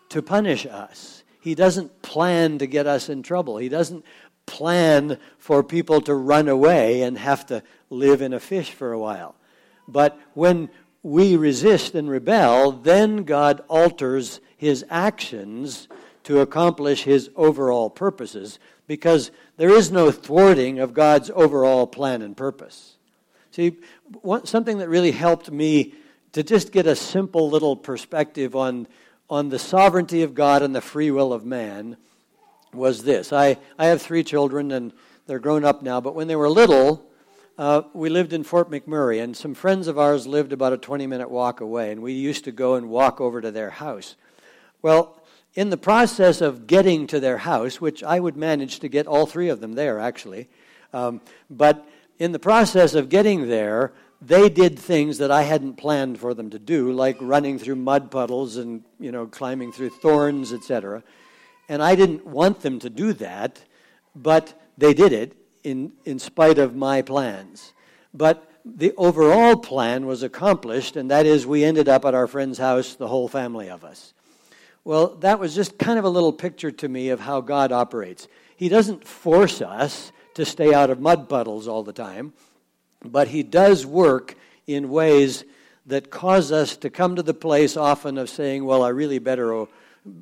[0.10, 1.24] to punish us.
[1.42, 3.58] He doesn't plan to get us in trouble.
[3.58, 4.06] He doesn't
[4.46, 7.62] plan for people to run away and have to
[7.94, 9.36] live in a fish for a while.
[9.88, 10.70] But when
[11.04, 15.88] we resist and rebel, then God alters his actions
[16.24, 22.36] to accomplish his overall purposes because there is no thwarting of God's overall plan and
[22.36, 22.98] purpose.
[23.52, 23.78] See,
[24.46, 25.94] something that really helped me
[26.32, 28.88] to just get a simple little perspective on,
[29.30, 31.98] on the sovereignty of God and the free will of man
[32.74, 33.32] was this.
[33.32, 34.94] I, I have three children, and
[35.28, 37.06] they're grown up now, but when they were little,
[37.58, 41.06] uh, we lived in Fort McMurray, and some friends of ours lived about a 20
[41.06, 44.16] minute walk away, and we used to go and walk over to their house.
[44.82, 45.22] Well,
[45.54, 49.28] in the process of getting to their house, which I would manage to get all
[49.28, 50.50] three of them there, actually,
[50.94, 51.88] um, but
[52.18, 56.50] in the process of getting there, they did things that I hadn't planned for them
[56.52, 61.04] to do, like running through mud puddles and you know climbing through thorns, etc.
[61.70, 63.62] And I didn't want them to do that,
[64.16, 67.74] but they did it in, in spite of my plans.
[68.14, 72.58] But the overall plan was accomplished, and that is we ended up at our friend's
[72.58, 74.14] house, the whole family of us.
[74.86, 78.28] Well, that was just kind of a little picture to me of how God operates.
[78.56, 82.34] He doesn't force us to stay out of mud puddles all the time,
[83.04, 84.36] but He does work
[84.68, 85.44] in ways
[85.86, 89.66] that cause us to come to the place often of saying, Well, I really better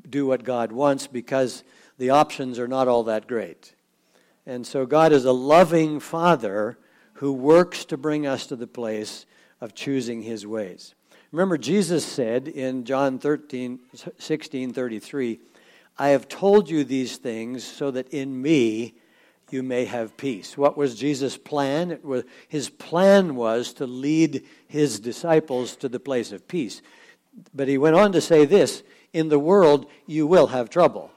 [0.10, 1.64] do what God wants because
[1.98, 3.74] the options are not all that great.
[4.46, 6.78] And so God is a loving Father
[7.14, 9.26] who works to bring us to the place
[9.60, 10.96] of choosing His ways.
[11.32, 13.80] Remember, Jesus said in John 13,
[14.18, 15.40] 16 33,
[15.98, 18.96] I have told you these things so that in me
[19.52, 20.58] you may have peace.
[20.58, 22.00] What was Jesus' plan?
[22.04, 26.82] Was, his plan was to lead his disciples to the place of peace.
[27.54, 28.82] But he went on to say this
[29.14, 31.12] In the world you will have trouble,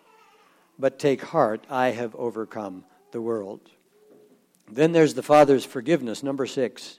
[0.79, 2.85] but take heart, I have overcome
[3.15, 3.71] the world.
[4.71, 6.99] Then there's the Father's forgiveness, number six.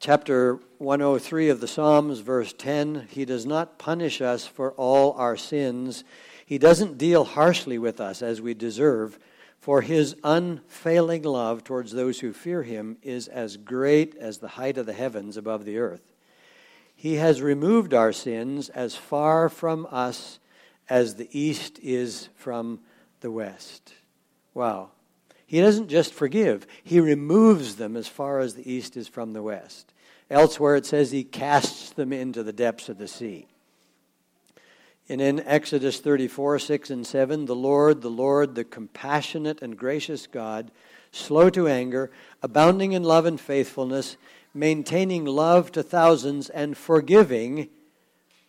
[0.00, 5.36] Chapter 103 of the Psalms, verse 10 He does not punish us for all our
[5.36, 6.04] sins.
[6.44, 9.18] He doesn't deal harshly with us as we deserve,
[9.60, 14.78] for His unfailing love towards those who fear Him is as great as the height
[14.78, 16.12] of the heavens above the earth.
[16.96, 20.40] He has removed our sins as far from us
[20.88, 22.80] as the east is from
[23.26, 23.92] the West.
[24.54, 24.90] Wow.
[25.46, 29.42] He doesn't just forgive, he removes them as far as the east is from the
[29.42, 29.92] west.
[30.30, 33.48] Elsewhere it says he casts them into the depths of the sea.
[35.08, 40.28] And in Exodus 34, 6 and 7, the Lord, the Lord, the compassionate and gracious
[40.28, 40.70] God,
[41.10, 42.12] slow to anger,
[42.44, 44.16] abounding in love and faithfulness,
[44.54, 47.70] maintaining love to thousands, and forgiving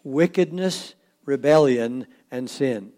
[0.04, 0.94] wickedness,
[1.26, 2.92] rebellion, and sin.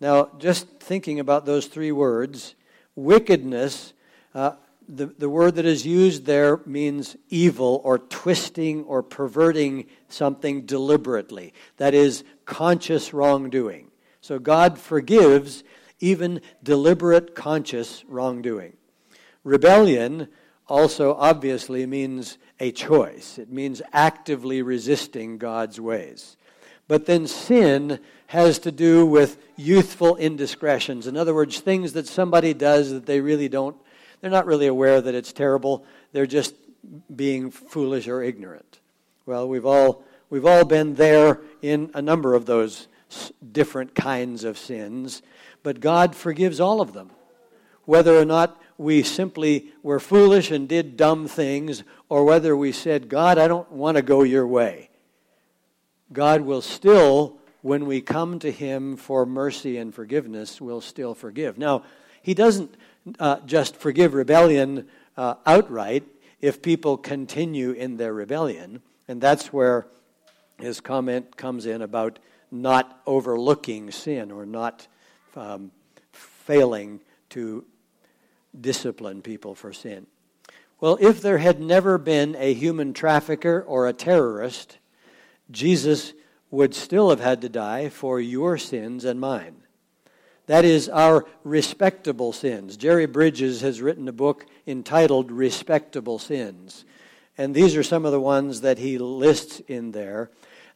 [0.00, 2.54] Now, just thinking about those three words,
[2.94, 3.92] wickedness,
[4.34, 4.52] uh,
[4.88, 11.52] the, the word that is used there means evil or twisting or perverting something deliberately.
[11.76, 13.90] That is conscious wrongdoing.
[14.20, 15.62] So God forgives
[16.00, 18.76] even deliberate conscious wrongdoing.
[19.44, 20.28] Rebellion
[20.68, 26.36] also obviously means a choice, it means actively resisting God's ways.
[26.88, 31.06] But then sin has to do with youthful indiscretions.
[31.06, 33.74] In other words, things that somebody does that they really don't,
[34.20, 35.84] they're not really aware that it's terrible.
[36.12, 36.54] They're just
[37.14, 38.80] being foolish or ignorant.
[39.24, 42.86] Well, we've all, we've all been there in a number of those
[43.52, 45.22] different kinds of sins,
[45.62, 47.10] but God forgives all of them.
[47.86, 53.08] Whether or not we simply were foolish and did dumb things, or whether we said,
[53.08, 54.90] God, I don't want to go your way.
[56.12, 57.38] God will still
[57.68, 61.58] when we come to Him for mercy and forgiveness, will still forgive.
[61.58, 61.84] Now,
[62.22, 62.74] He doesn't
[63.20, 66.04] uh, just forgive rebellion uh, outright
[66.40, 69.86] if people continue in their rebellion, and that's where
[70.58, 72.18] his comment comes in about
[72.50, 74.86] not overlooking sin or not
[75.36, 75.70] um,
[76.12, 77.64] failing to
[78.58, 80.06] discipline people for sin.
[80.80, 84.78] Well, if there had never been a human trafficker or a terrorist,
[85.50, 86.12] Jesus
[86.50, 89.56] would still have had to die for your sins and mine.
[90.46, 92.78] That is our respectable sins.
[92.78, 96.86] Jerry Bridges has written a book entitled Respectable Sins.
[97.36, 100.30] And these are some of the ones that he lists in there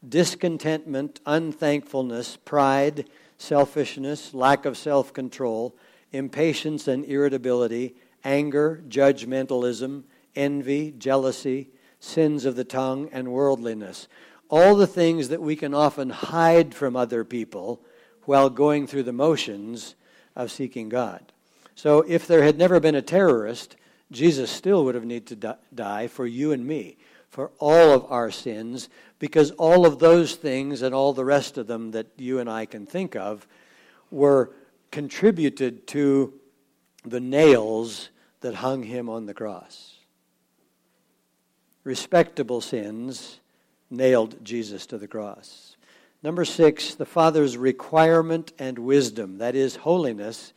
[0.07, 3.09] discontentment, unthankfulness, pride,
[3.39, 5.75] selfishness, lack of self control,
[6.13, 7.95] impatience and irritability,
[8.25, 10.03] anger, judgmentalism,
[10.37, 14.07] envy, jealousy, sins of the tongue, and worldliness
[14.53, 17.81] all the things that we can often hide from other people
[18.27, 19.95] while going through the motions
[20.37, 21.33] of seeking God.
[21.75, 23.77] So if there had never been a terrorist,
[24.11, 26.99] Jesus still would have needed to die for you and me,
[27.31, 31.67] for all of our sins, because all of those things and all the rest of
[31.67, 33.47] them that you and I can think of
[34.11, 34.53] were
[34.91, 36.35] contributed to
[37.07, 38.11] the nails
[38.43, 39.95] that hung him on the cross.
[41.85, 43.39] Respectable sins
[43.93, 45.77] nailed Jesus to the cross.
[46.23, 50.53] Number six, the Father's requirement and wisdom, that is, holiness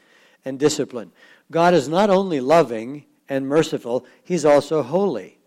[0.45, 1.11] and discipline.
[1.51, 5.37] God is not only loving and merciful, He's also holy.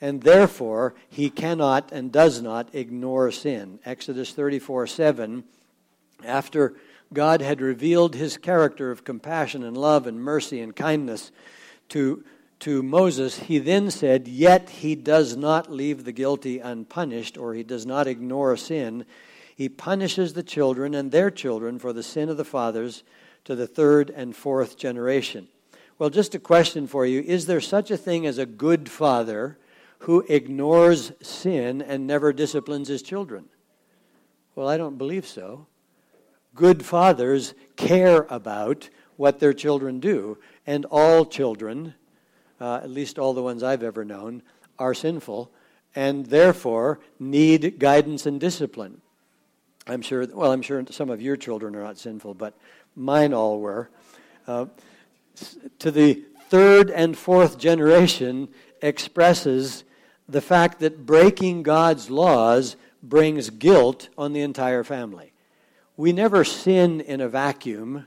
[0.00, 3.80] And therefore, He cannot and does not ignore sin.
[3.84, 5.44] Exodus 34 7,
[6.24, 6.74] after
[7.12, 11.32] God had revealed His character of compassion and love and mercy and kindness
[11.90, 12.22] to,
[12.60, 17.62] to Moses, He then said, Yet He does not leave the guilty unpunished, or He
[17.62, 19.04] does not ignore sin.
[19.54, 23.02] He punishes the children and their children for the sin of the fathers
[23.44, 25.48] to the third and fourth generation.
[25.98, 29.58] Well, just a question for you Is there such a thing as a good father
[30.00, 33.46] who ignores sin and never disciplines his children?
[34.54, 35.66] Well, I don't believe so.
[36.54, 41.94] Good fathers care about what their children do, and all children,
[42.60, 44.42] uh, at least all the ones I've ever known,
[44.78, 45.50] are sinful
[45.94, 49.00] and therefore need guidance and discipline.
[49.86, 52.54] I'm sure, well, I'm sure some of your children are not sinful, but
[52.94, 53.88] mine all were.
[54.46, 54.66] Uh,
[55.78, 58.48] to the third and fourth generation
[58.82, 59.84] expresses
[60.28, 65.32] the fact that breaking God's laws brings guilt on the entire family.
[65.96, 68.06] We never sin in a vacuum.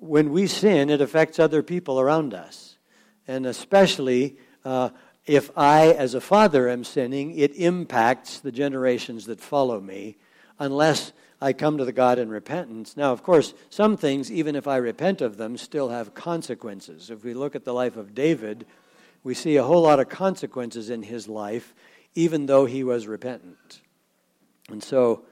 [0.00, 2.75] When we sin, it affects other people around us.
[3.28, 4.90] And especially uh,
[5.26, 10.16] if I, as a father, am sinning, it impacts the generations that follow me,
[10.58, 12.96] unless I come to the God in repentance.
[12.96, 17.10] Now, of course, some things, even if I repent of them, still have consequences.
[17.10, 18.66] If we look at the life of David,
[19.22, 21.74] we see a whole lot of consequences in his life,
[22.14, 23.82] even though he was repentant.
[24.70, 25.24] And so,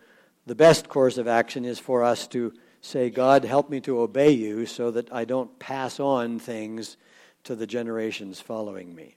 [0.46, 4.32] the best course of action is for us to say, God, help me to obey
[4.32, 6.98] you so that I don't pass on things
[7.44, 9.16] to the generations following me.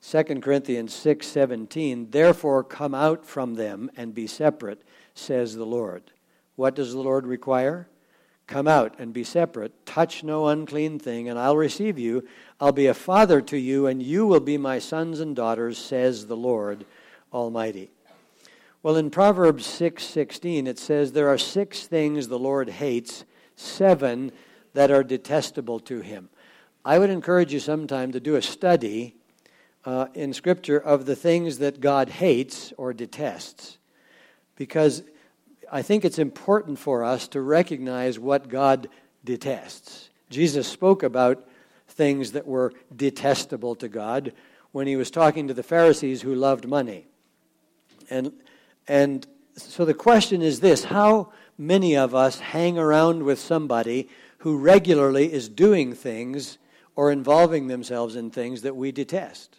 [0.00, 4.82] 2 Corinthians 6:17 Therefore come out from them and be separate
[5.14, 6.02] says the Lord.
[6.56, 7.88] What does the Lord require?
[8.46, 9.86] Come out and be separate.
[9.86, 12.26] Touch no unclean thing, and I'll receive you.
[12.60, 16.26] I'll be a father to you, and you will be my sons and daughters, says
[16.26, 16.84] the Lord
[17.32, 17.90] Almighty.
[18.82, 24.32] Well, in Proverbs 6 it says, There are six things the Lord hates, seven
[24.74, 26.28] that are detestable to him.
[26.84, 29.14] I would encourage you sometime to do a study
[29.84, 33.78] uh, in Scripture of the things that God hates or detests
[34.56, 35.02] because
[35.70, 38.88] I think it's important for us to recognize what God
[39.24, 40.10] detests.
[40.28, 41.48] Jesus spoke about
[41.88, 44.32] things that were detestable to God
[44.72, 47.06] when he was talking to the Pharisees who loved money.
[48.10, 48.32] And,
[48.88, 49.26] and
[49.56, 54.08] so the question is this how many of us hang around with somebody
[54.38, 56.58] who regularly is doing things
[56.96, 59.56] or involving themselves in things that we detest?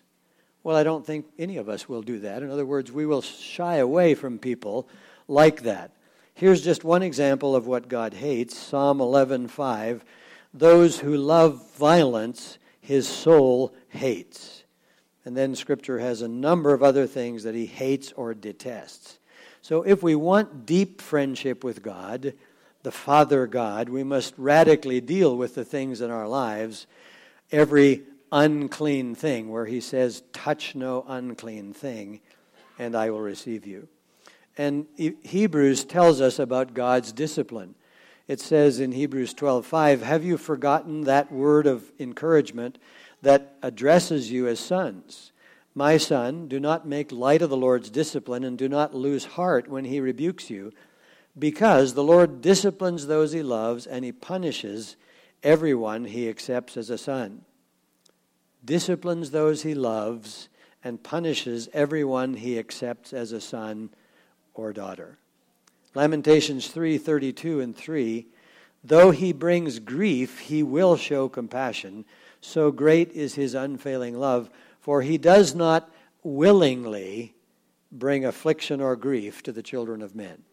[0.64, 2.42] Well, I don't think any of us will do that.
[2.42, 4.88] In other words, we will shy away from people
[5.28, 5.92] like that.
[6.36, 10.04] Here's just one example of what God hates Psalm 11:5.
[10.54, 14.64] Those who love violence, his soul hates.
[15.26, 19.20] And then Scripture has a number of other things that he hates or detests.
[19.62, 22.34] So if we want deep friendship with God,
[22.84, 26.86] the Father God, we must radically deal with the things in our lives,
[27.52, 32.20] every unclean thing, where he says, Touch no unclean thing,
[32.80, 33.88] and I will receive you.
[34.58, 37.76] And Hebrews tells us about God's discipline.
[38.28, 42.78] It says in Hebrews 12:5, "Have you forgotten that word of encouragement
[43.22, 45.32] that addresses you as sons?
[45.76, 49.68] My son, do not make light of the Lord's discipline and do not lose heart
[49.68, 50.72] when he rebukes you,
[51.38, 54.96] because the Lord disciplines those he loves and he punishes
[55.44, 57.46] everyone he accepts as a son."
[58.66, 60.50] disciplines those he loves,
[60.84, 63.90] and punishes everyone he accepts as a son
[64.54, 65.18] or daughter.
[65.96, 68.28] Lamentations 3:32 and 3
[68.84, 72.06] Though he brings grief he will show compassion
[72.42, 74.50] so great is his unfailing love
[74.82, 75.90] for he does not
[76.24, 77.34] willingly
[77.90, 80.44] bring affliction or grief to the children of men.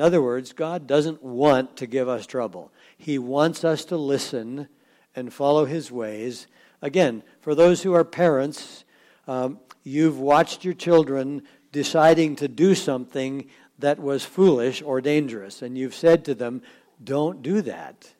[0.00, 2.72] In other words, God doesn't want to give us trouble.
[2.96, 4.66] He wants us to listen
[5.14, 6.46] and follow his ways
[6.82, 8.84] Again, for those who are parents,
[9.28, 11.42] um, you've watched your children
[11.72, 13.46] deciding to do something
[13.78, 16.62] that was foolish or dangerous, and you've said to them,
[17.02, 18.12] Don't do that.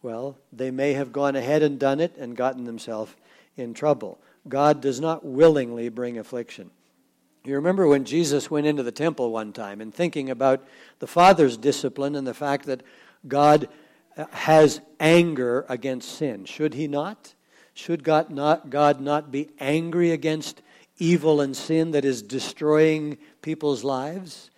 [0.00, 3.14] Well, they may have gone ahead and done it and gotten themselves
[3.56, 4.20] in trouble.
[4.48, 6.70] God does not willingly bring affliction.
[7.48, 10.68] You remember when Jesus went into the temple one time and thinking about
[10.98, 12.82] the Father's discipline and the fact that
[13.26, 13.70] God
[14.18, 16.44] uh, has anger against sin.
[16.44, 17.32] Should he not?
[17.72, 20.60] Should God not, God not be angry against
[20.98, 24.50] evil and sin that is destroying people's lives?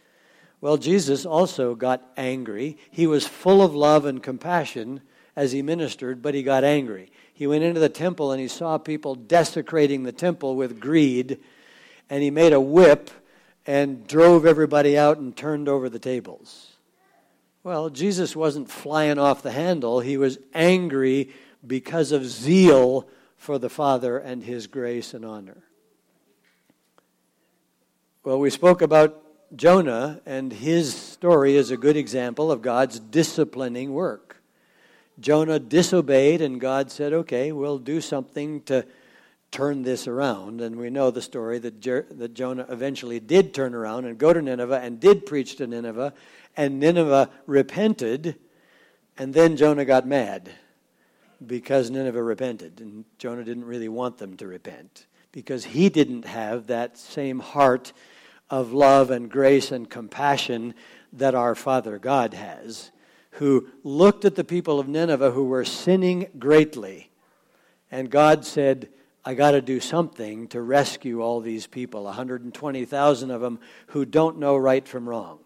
[0.61, 2.77] Well, Jesus also got angry.
[2.91, 5.01] He was full of love and compassion
[5.37, 7.13] as he ministered, but he got angry.
[7.33, 11.39] He went into the temple and he saw people desecrating the temple with greed,
[12.11, 13.11] and he made a whip
[13.67, 16.73] and drove everybody out and turned over the tables.
[17.63, 20.01] Well, Jesus wasn't flying off the handle.
[20.01, 21.31] He was angry
[21.65, 23.07] because of zeal
[23.37, 25.63] for the Father and his grace and honor.
[28.25, 29.23] Well, we spoke about
[29.57, 34.43] Jonah, and his story is a good example of God's disciplining work.
[35.19, 38.87] Jonah disobeyed, and God said, Okay, we'll do something to
[39.51, 40.61] turn this around.
[40.61, 44.33] And we know the story that, Jer- that Jonah eventually did turn around and go
[44.33, 46.13] to Nineveh and did preach to Nineveh,
[46.57, 48.37] and Nineveh repented,
[49.19, 50.51] and then Jonah got mad
[51.45, 52.81] because Nineveh repented.
[52.81, 57.93] And Jonah didn't really want them to repent because he didn't have that same heart
[58.49, 60.75] of love and grace and compassion
[61.13, 62.91] that our Father God has,
[63.33, 67.11] who looked at the people of Nineveh who were sinning greatly.
[67.91, 68.89] And God said,
[69.25, 74.39] I got to do something to rescue all these people, 120,000 of them who don't
[74.39, 75.41] know right from wrong.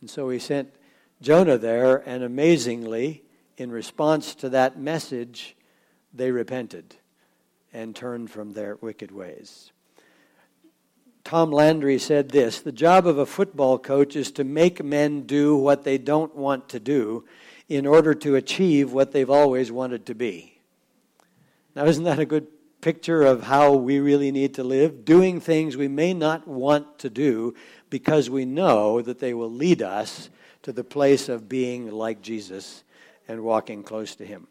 [0.00, 0.74] And so he sent
[1.22, 3.22] Jonah there, and amazingly,
[3.56, 5.56] in response to that message,
[6.12, 6.96] they repented
[7.72, 9.72] and turned from their wicked ways.
[11.24, 15.56] Tom Landry said this The job of a football coach is to make men do
[15.56, 17.24] what they don't want to do
[17.68, 20.58] in order to achieve what they've always wanted to be.
[21.76, 22.48] Now, isn't that a good
[22.80, 25.04] picture of how we really need to live?
[25.04, 27.54] Doing things we may not want to do
[27.90, 30.30] because we know that they will lead us
[30.62, 32.84] to the place of being like Jesus
[33.28, 34.46] and walking close to Him.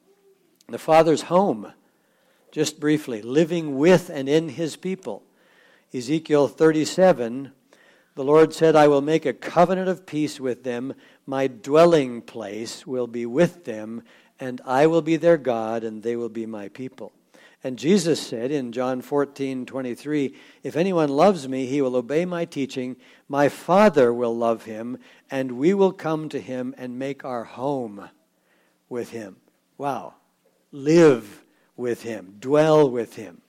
[0.68, 1.74] The Father's home,
[2.52, 5.24] just briefly, living with and in His people.
[5.94, 7.52] Ezekiel 37,
[8.16, 10.94] the Lord said, I will make a covenant of peace with them.
[11.26, 14.04] My dwelling place will be with them,
[14.40, 17.12] and I will be their God, and they will be my people.
[17.64, 22.46] And Jesus said in John 14, 23, If anyone loves me, he will obey my
[22.46, 22.96] teaching.
[23.28, 24.98] My Father will love him,
[25.30, 28.10] and we will come to him and make our home
[28.88, 29.38] with him.
[29.78, 30.16] Wow.
[30.72, 31.44] Live
[31.76, 33.42] with him, dwell with him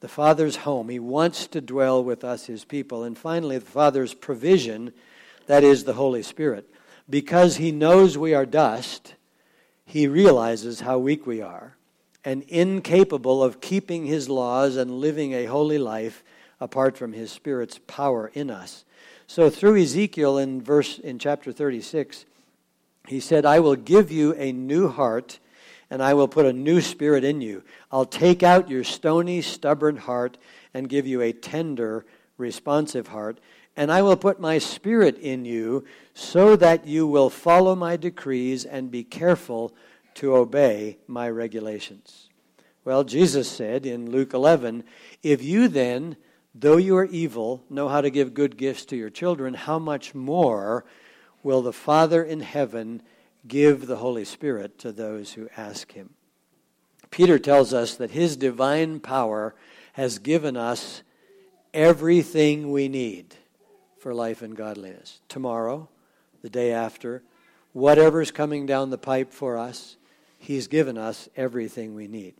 [0.00, 0.88] the Father's home.
[0.88, 3.02] He wants to dwell with us, his people.
[3.02, 4.92] And finally, the Father's provision,
[5.46, 6.68] that is the Holy Spirit.
[7.08, 9.14] Because he knows we are dust,
[9.84, 11.75] he realizes how weak we are
[12.26, 16.24] and incapable of keeping his laws and living a holy life
[16.60, 18.84] apart from his Spirit's power in us.
[19.28, 22.26] So through Ezekiel in verse in chapter 36,
[23.06, 25.38] he said, I will give you a new heart
[25.88, 27.62] and I will put a new spirit in you.
[27.92, 30.36] I'll take out your stony, stubborn heart
[30.74, 32.04] and give you a tender,
[32.38, 33.38] responsive heart.
[33.76, 38.64] And I will put my spirit in you so that you will follow my decrees
[38.64, 39.72] and be careful
[40.16, 42.28] to obey my regulations.
[42.84, 44.84] Well, Jesus said in Luke 11,
[45.22, 46.16] If you then,
[46.54, 50.14] though you are evil, know how to give good gifts to your children, how much
[50.14, 50.84] more
[51.42, 53.02] will the Father in heaven
[53.46, 56.10] give the Holy Spirit to those who ask Him.
[57.10, 59.54] Peter tells us that His divine power
[59.94, 61.02] has given us
[61.72, 63.34] everything we need
[63.98, 65.20] for life and godliness.
[65.28, 65.88] Tomorrow,
[66.42, 67.22] the day after,
[67.72, 69.95] whatever's coming down the pipe for us,
[70.38, 72.34] He's given us everything we need.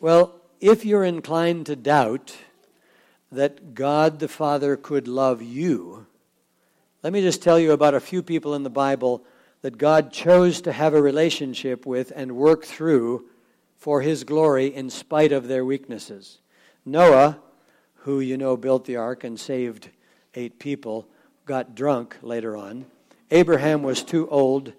[0.00, 2.36] Well, if you're inclined to doubt
[3.32, 6.06] that God the Father could love you,
[7.02, 9.24] let me just tell you about a few people in the Bible
[9.62, 13.26] that God chose to have a relationship with and work through
[13.78, 16.38] for his glory in spite of their weaknesses.
[16.84, 17.38] Noah,
[17.96, 19.88] who you know built the ark and saved
[20.34, 21.06] eight people,
[21.46, 22.86] got drunk later on.
[23.30, 24.72] Abraham was too old.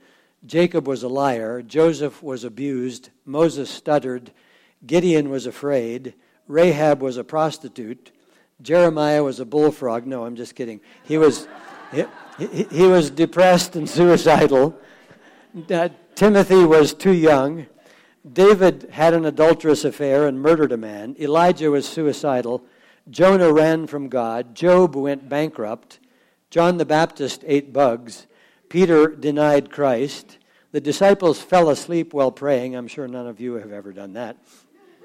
[0.45, 1.61] Jacob was a liar.
[1.61, 3.09] Joseph was abused.
[3.25, 4.31] Moses stuttered.
[4.85, 6.15] Gideon was afraid.
[6.47, 8.11] Rahab was a prostitute.
[8.61, 10.05] Jeremiah was a bullfrog.
[10.05, 10.81] No, I'm just kidding.
[11.03, 11.47] He was.
[11.91, 12.05] He,
[12.71, 14.75] he was depressed and suicidal.
[15.69, 17.67] Uh, Timothy was too young.
[18.31, 21.15] David had an adulterous affair and murdered a man.
[21.19, 22.63] Elijah was suicidal.
[23.09, 24.55] Jonah ran from God.
[24.55, 25.99] Job went bankrupt.
[26.49, 28.27] John the Baptist ate bugs.
[28.71, 30.37] Peter denied Christ.
[30.71, 32.73] The disciples fell asleep while praying.
[32.73, 34.37] I'm sure none of you have ever done that.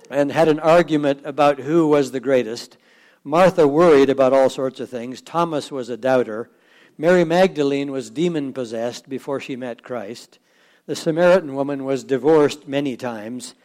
[0.09, 2.79] and had an argument about who was the greatest.
[3.25, 5.21] Martha worried about all sorts of things.
[5.21, 6.49] Thomas was a doubter.
[6.97, 10.39] Mary Magdalene was demon possessed before she met Christ.
[10.87, 13.57] The Samaritan woman was divorced many times.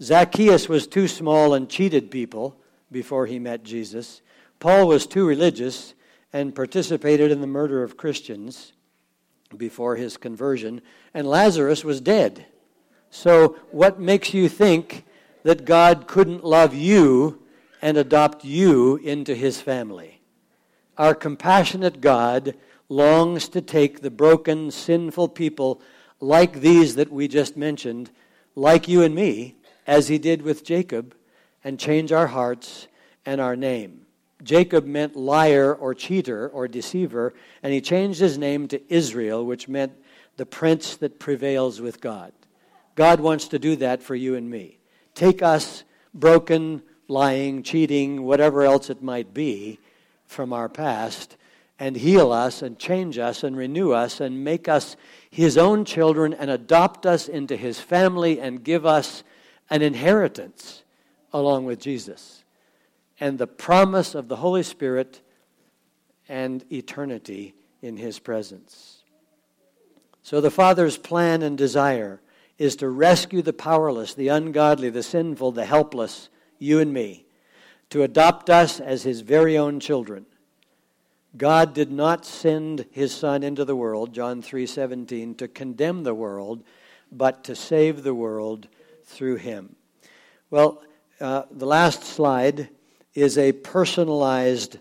[0.00, 2.56] Zacchaeus was too small and cheated people
[2.90, 4.22] before he met Jesus.
[4.58, 5.92] Paul was too religious
[6.32, 8.72] and participated in the murder of Christians
[9.56, 10.80] before his conversion.
[11.12, 12.46] And Lazarus was dead.
[13.10, 15.04] So, what makes you think
[15.44, 17.44] that God couldn't love you
[17.80, 20.22] and adopt you into his family.
[20.96, 22.54] Our compassionate God
[22.88, 25.82] longs to take the broken, sinful people
[26.18, 28.10] like these that we just mentioned,
[28.54, 31.14] like you and me, as he did with Jacob,
[31.62, 32.88] and change our hearts
[33.26, 34.03] and our name.
[34.44, 39.68] Jacob meant liar or cheater or deceiver, and he changed his name to Israel, which
[39.68, 39.92] meant
[40.36, 42.32] the prince that prevails with God.
[42.94, 44.78] God wants to do that for you and me.
[45.14, 49.80] Take us, broken, lying, cheating, whatever else it might be
[50.26, 51.36] from our past,
[51.78, 54.96] and heal us and change us and renew us and make us
[55.28, 59.24] his own children and adopt us into his family and give us
[59.70, 60.84] an inheritance
[61.32, 62.43] along with Jesus
[63.20, 65.20] and the promise of the Holy Spirit
[66.28, 69.02] and eternity in his presence.
[70.22, 72.20] So, the Father's plan and desire
[72.58, 77.26] is to rescue the powerless, the ungodly, the sinful, the helpless, you and me,
[77.90, 80.24] to adopt us as his very own children.
[81.36, 86.62] God did not send his son into the world, John 3:17, to condemn the world,
[87.10, 88.68] but to save the world
[89.02, 89.76] through him.
[90.50, 90.82] Well,
[91.20, 92.68] uh, the last slide
[93.14, 94.78] is a personalized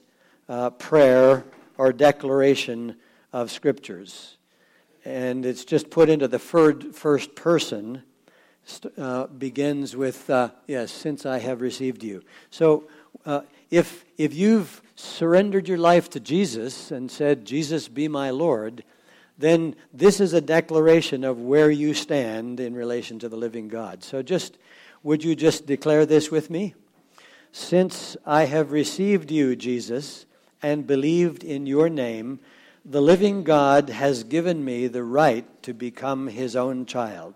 [0.49, 1.43] uh, prayer
[1.77, 2.95] or declaration
[3.31, 4.38] of scriptures.
[5.05, 8.03] And it's just put into the first person
[8.97, 12.23] uh, begins with, uh, yes, since I have received you.
[12.49, 12.86] So
[13.25, 18.84] uh, if, if you've surrendered your life to Jesus and said, Jesus, be my Lord,
[19.38, 24.03] then this is a declaration of where you stand in relation to the living God.
[24.03, 24.57] So just,
[25.01, 26.75] would you just declare this with me?
[27.56, 30.26] Since I have received you, Jesus,
[30.64, 32.39] and believed in your name,
[32.84, 37.36] the living God has given me the right to become his own child.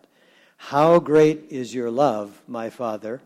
[0.57, 3.21] How great is your love, my Father,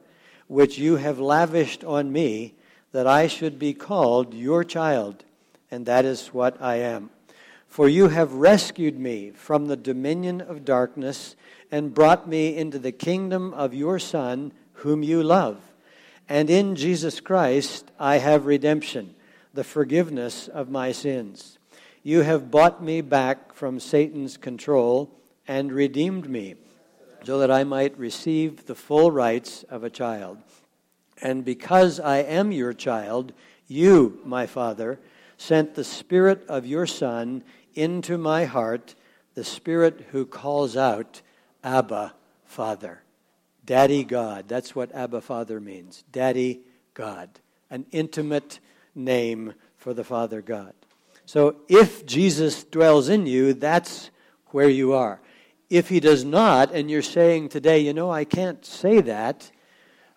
[0.48, 2.56] which you have lavished on me,
[2.92, 5.24] that I should be called your child,
[5.72, 7.10] and that is what I am.
[7.68, 11.38] For you have rescued me from the dominion of darkness
[11.72, 15.71] and brought me into the kingdom of your Son, whom you love.
[16.30, 19.16] And in Jesus Christ I have redemption,
[19.54, 21.58] the forgiveness of my sins.
[22.04, 25.12] You have bought me back from Satan's control
[25.48, 26.56] and redeemed me
[27.24, 30.40] so that I might receive the full rights of a child.
[31.22, 33.34] And because I am your child,
[33.68, 35.00] you, my Father,
[35.38, 37.44] sent the Spirit of your Son
[37.76, 38.96] into my heart,
[39.36, 41.22] the Spirit who calls out,
[41.64, 42.14] Abba,
[42.46, 43.04] Father.
[43.66, 44.48] Daddy God.
[44.48, 46.04] That's what Abba, Father means.
[46.12, 46.62] Daddy
[46.94, 47.30] God.
[47.70, 48.60] An intimate
[48.96, 50.74] name for the Father God.
[51.26, 54.12] So if Jesus dwells in you, that's
[54.48, 55.22] where you are.
[55.70, 59.50] If he does not, and you're saying today, you know, I can't say that,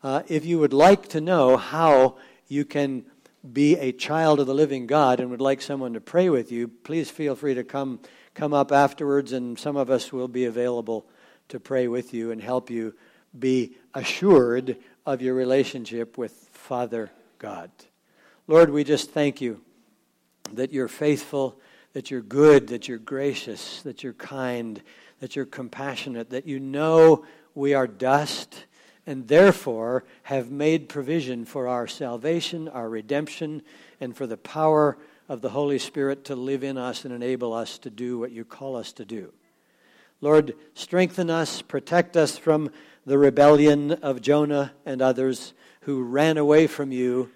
[0.02, 2.16] uh, if you would like to know how
[2.48, 3.04] you can
[3.52, 6.66] be a child of the living God and would like someone to pray with you,
[6.66, 8.00] please feel free to come
[8.34, 11.06] come up afterwards, and some of us will be available
[11.48, 12.94] to pray with you and help you
[13.38, 14.76] be assured
[15.06, 17.70] of your relationship with Father God.
[18.46, 19.60] Lord, we just thank you
[20.52, 21.58] that you're faithful,
[21.94, 24.82] that you're good, that you're gracious, that you're kind
[25.24, 27.24] that you're compassionate, that you know
[27.54, 28.66] we are dust,
[29.06, 33.62] and therefore have made provision for our salvation, our redemption,
[34.00, 37.78] and for the power of the Holy Spirit to live in us and enable us
[37.78, 39.32] to do what you call us to do.
[40.20, 42.70] Lord, strengthen us, protect us from
[43.06, 45.52] the rebellion of Jonah and others
[45.82, 47.30] who ran away from you.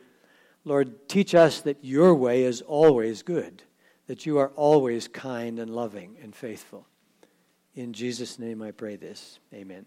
[0.64, 3.62] Lord, teach us that your way is always good,
[4.06, 6.86] that you are always kind and loving and faithful.
[7.74, 9.38] In Jesus' name I pray this.
[9.54, 9.86] Amen.